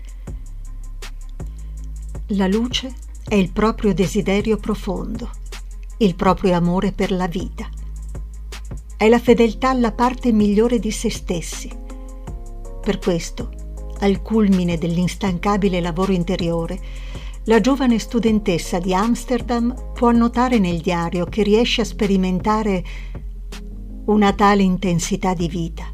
La 2.28 2.48
luce 2.48 3.04
è 3.28 3.34
il 3.36 3.52
proprio 3.52 3.94
desiderio 3.94 4.58
profondo, 4.58 5.30
il 5.98 6.16
proprio 6.16 6.54
amore 6.56 6.92
per 6.92 7.12
la 7.12 7.28
vita. 7.28 7.68
È 8.98 9.10
la 9.10 9.20
fedeltà 9.20 9.70
alla 9.70 9.92
parte 9.92 10.32
migliore 10.32 10.80
di 10.80 10.92
se 10.92 11.10
stessi 11.10 11.70
per 12.86 13.00
questo, 13.00 13.50
al 14.02 14.22
culmine 14.22 14.78
dell'instancabile 14.78 15.82
lavoro 15.82 16.12
interiore, 16.12 16.80
la 17.46 17.60
giovane 17.60 17.98
studentessa 17.98 18.78
di 18.78 18.94
Amsterdam 18.94 19.92
può 19.94 20.10
annotare 20.10 20.60
nel 20.60 20.82
diario 20.82 21.26
che 21.26 21.42
riesce 21.42 21.82
a 21.82 21.86
sperimentare 21.86 22.84
una 24.06 24.34
tale 24.34 24.62
intensità 24.62 25.34
di 25.34 25.48
vita, 25.48 25.92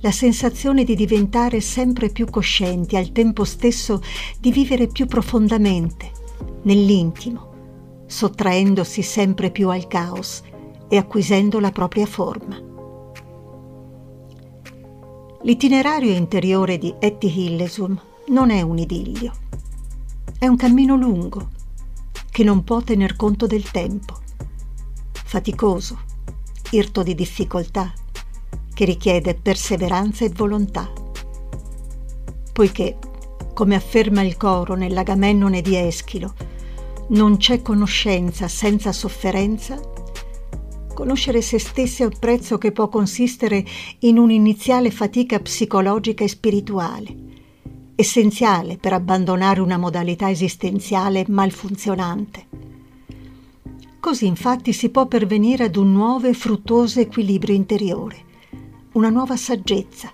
la 0.00 0.12
sensazione 0.12 0.84
di 0.84 0.94
diventare 0.94 1.60
sempre 1.60 2.10
più 2.10 2.26
coscienti, 2.26 2.96
al 2.96 3.10
tempo 3.10 3.42
stesso 3.42 4.00
di 4.38 4.52
vivere 4.52 4.86
più 4.86 5.06
profondamente, 5.06 6.12
nell'intimo, 6.62 8.04
sottraendosi 8.06 9.02
sempre 9.02 9.50
più 9.50 9.68
al 9.68 9.86
caos 9.86 10.42
e 10.88 10.96
acquisendo 10.96 11.60
la 11.60 11.70
propria 11.70 12.06
forma. 12.06 12.60
L'itinerario 15.42 16.10
interiore 16.10 16.78
di 16.78 16.94
Etty 16.98 17.32
Hillesum 17.32 18.00
non 18.28 18.50
è 18.50 18.60
un 18.62 18.78
idillio. 18.78 19.32
È 20.38 20.46
un 20.46 20.56
cammino 20.56 20.96
lungo 20.96 21.50
che 22.30 22.44
non 22.44 22.64
può 22.64 22.82
tener 22.82 23.16
conto 23.16 23.46
del 23.46 23.70
tempo, 23.70 24.14
faticoso, 25.12 25.98
irto 26.70 27.02
di 27.02 27.14
difficoltà, 27.14 27.92
che 28.74 28.84
richiede 28.84 29.34
perseveranza 29.34 30.24
e 30.24 30.30
volontà. 30.30 30.90
Poiché, 32.52 32.98
come 33.58 33.74
afferma 33.74 34.22
il 34.22 34.36
coro 34.36 34.76
nell'Agamennone 34.76 35.62
di 35.62 35.74
Eschilo, 35.74 36.32
non 37.08 37.38
c'è 37.38 37.60
conoscenza 37.60 38.46
senza 38.46 38.92
sofferenza 38.92 39.80
conoscere 40.94 41.42
se 41.42 41.58
stessi 41.58 42.04
a 42.04 42.06
un 42.06 42.16
prezzo 42.20 42.56
che 42.56 42.70
può 42.70 42.88
consistere 42.88 43.64
in 44.00 44.16
un'iniziale 44.16 44.92
fatica 44.92 45.40
psicologica 45.40 46.22
e 46.22 46.28
spirituale, 46.28 47.16
essenziale 47.96 48.76
per 48.76 48.92
abbandonare 48.92 49.60
una 49.60 49.76
modalità 49.76 50.30
esistenziale 50.30 51.24
malfunzionante. 51.26 52.46
Così 53.98 54.26
infatti 54.26 54.72
si 54.72 54.88
può 54.90 55.06
pervenire 55.06 55.64
ad 55.64 55.74
un 55.74 55.90
nuovo 55.90 56.28
e 56.28 56.32
fruttuoso 56.32 57.00
equilibrio 57.00 57.56
interiore, 57.56 58.24
una 58.92 59.08
nuova 59.08 59.36
saggezza, 59.36 60.12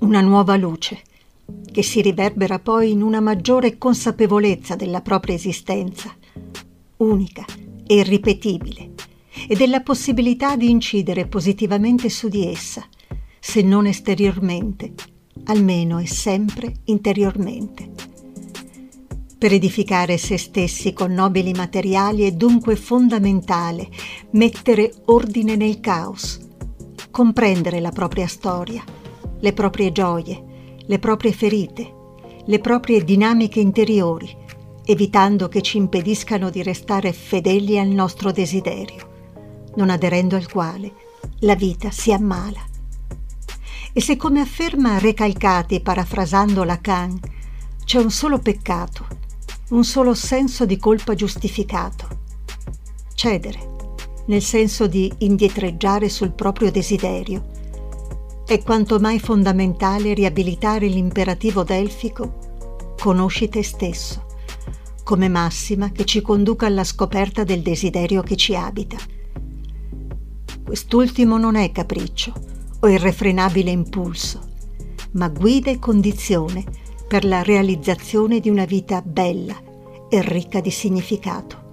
una 0.00 0.20
nuova 0.20 0.56
luce, 0.56 1.06
che 1.70 1.82
si 1.82 2.00
riverbera 2.00 2.58
poi 2.58 2.90
in 2.90 3.02
una 3.02 3.20
maggiore 3.20 3.78
consapevolezza 3.78 4.74
della 4.74 5.00
propria 5.00 5.34
esistenza, 5.34 6.14
unica 6.98 7.44
e 7.86 7.94
irripetibile, 7.94 8.92
e 9.46 9.54
della 9.54 9.80
possibilità 9.80 10.56
di 10.56 10.70
incidere 10.70 11.26
positivamente 11.26 12.08
su 12.08 12.28
di 12.28 12.46
essa, 12.46 12.86
se 13.38 13.62
non 13.62 13.86
esteriormente, 13.86 14.94
almeno 15.44 15.98
e 15.98 16.06
sempre 16.06 16.74
interiormente. 16.84 17.90
Per 19.38 19.52
edificare 19.52 20.18
se 20.18 20.36
stessi 20.36 20.92
con 20.92 21.12
nobili 21.12 21.52
materiali 21.52 22.24
è 22.24 22.32
dunque 22.32 22.74
fondamentale 22.74 23.88
mettere 24.32 24.92
ordine 25.04 25.54
nel 25.54 25.78
caos, 25.78 26.40
comprendere 27.12 27.78
la 27.78 27.90
propria 27.90 28.26
storia, 28.26 28.82
le 29.38 29.52
proprie 29.52 29.92
gioie, 29.92 30.47
le 30.88 30.98
proprie 30.98 31.32
ferite, 31.32 31.94
le 32.46 32.58
proprie 32.60 33.04
dinamiche 33.04 33.60
interiori, 33.60 34.34
evitando 34.86 35.46
che 35.48 35.60
ci 35.60 35.76
impediscano 35.76 36.48
di 36.48 36.62
restare 36.62 37.12
fedeli 37.12 37.78
al 37.78 37.88
nostro 37.88 38.32
desiderio, 38.32 39.66
non 39.74 39.90
aderendo 39.90 40.34
al 40.34 40.50
quale 40.50 40.92
la 41.40 41.54
vita 41.54 41.90
si 41.90 42.10
ammala. 42.10 42.64
E 43.92 44.00
se 44.00 44.16
come 44.16 44.40
afferma 44.40 44.98
Recalcati 44.98 45.80
parafrasando 45.80 46.64
Lacan, 46.64 47.20
c'è 47.84 47.98
un 47.98 48.10
solo 48.10 48.38
peccato, 48.38 49.06
un 49.70 49.84
solo 49.84 50.14
senso 50.14 50.64
di 50.64 50.78
colpa 50.78 51.14
giustificato, 51.14 52.08
cedere, 53.14 53.76
nel 54.28 54.42
senso 54.42 54.86
di 54.86 55.12
indietreggiare 55.18 56.08
sul 56.08 56.32
proprio 56.32 56.70
desiderio, 56.70 57.56
è 58.54 58.62
quanto 58.62 58.98
mai 58.98 59.20
fondamentale 59.20 60.14
riabilitare 60.14 60.86
l'imperativo 60.86 61.64
delfico 61.64 62.94
conosci 62.98 63.50
te 63.50 63.62
stesso, 63.62 64.24
come 65.04 65.28
massima 65.28 65.92
che 65.92 66.06
ci 66.06 66.22
conduca 66.22 66.64
alla 66.64 66.84
scoperta 66.84 67.44
del 67.44 67.60
desiderio 67.60 68.22
che 68.22 68.36
ci 68.36 68.56
abita. 68.56 68.96
Quest'ultimo 70.64 71.36
non 71.36 71.56
è 71.56 71.70
capriccio 71.72 72.32
o 72.80 72.88
irrefrenabile 72.88 73.70
impulso, 73.70 74.40
ma 75.12 75.28
guida 75.28 75.70
e 75.70 75.78
condizione 75.78 76.64
per 77.06 77.26
la 77.26 77.42
realizzazione 77.42 78.40
di 78.40 78.48
una 78.48 78.64
vita 78.64 79.02
bella 79.02 79.60
e 80.08 80.22
ricca 80.22 80.60
di 80.60 80.70
significato. 80.70 81.67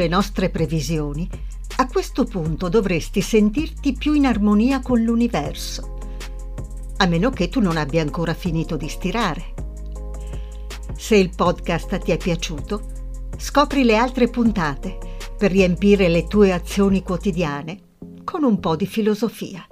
Le 0.00 0.08
nostre 0.08 0.48
previsioni, 0.48 1.28
a 1.76 1.86
questo 1.86 2.24
punto 2.24 2.70
dovresti 2.70 3.20
sentirti 3.20 3.92
più 3.92 4.14
in 4.14 4.24
armonia 4.24 4.80
con 4.80 5.02
l'universo, 5.02 5.98
a 6.96 7.06
meno 7.06 7.28
che 7.28 7.50
tu 7.50 7.60
non 7.60 7.76
abbia 7.76 8.00
ancora 8.00 8.32
finito 8.32 8.76
di 8.78 8.88
stirare. 8.88 9.52
Se 10.96 11.16
il 11.16 11.30
podcast 11.36 11.98
ti 11.98 12.12
è 12.12 12.16
piaciuto, 12.16 13.28
scopri 13.36 13.84
le 13.84 13.96
altre 13.96 14.28
puntate 14.28 14.96
per 15.36 15.50
riempire 15.50 16.08
le 16.08 16.26
tue 16.26 16.52
azioni 16.52 17.02
quotidiane 17.02 17.96
con 18.24 18.42
un 18.42 18.58
po' 18.58 18.76
di 18.76 18.86
filosofia. 18.86 19.66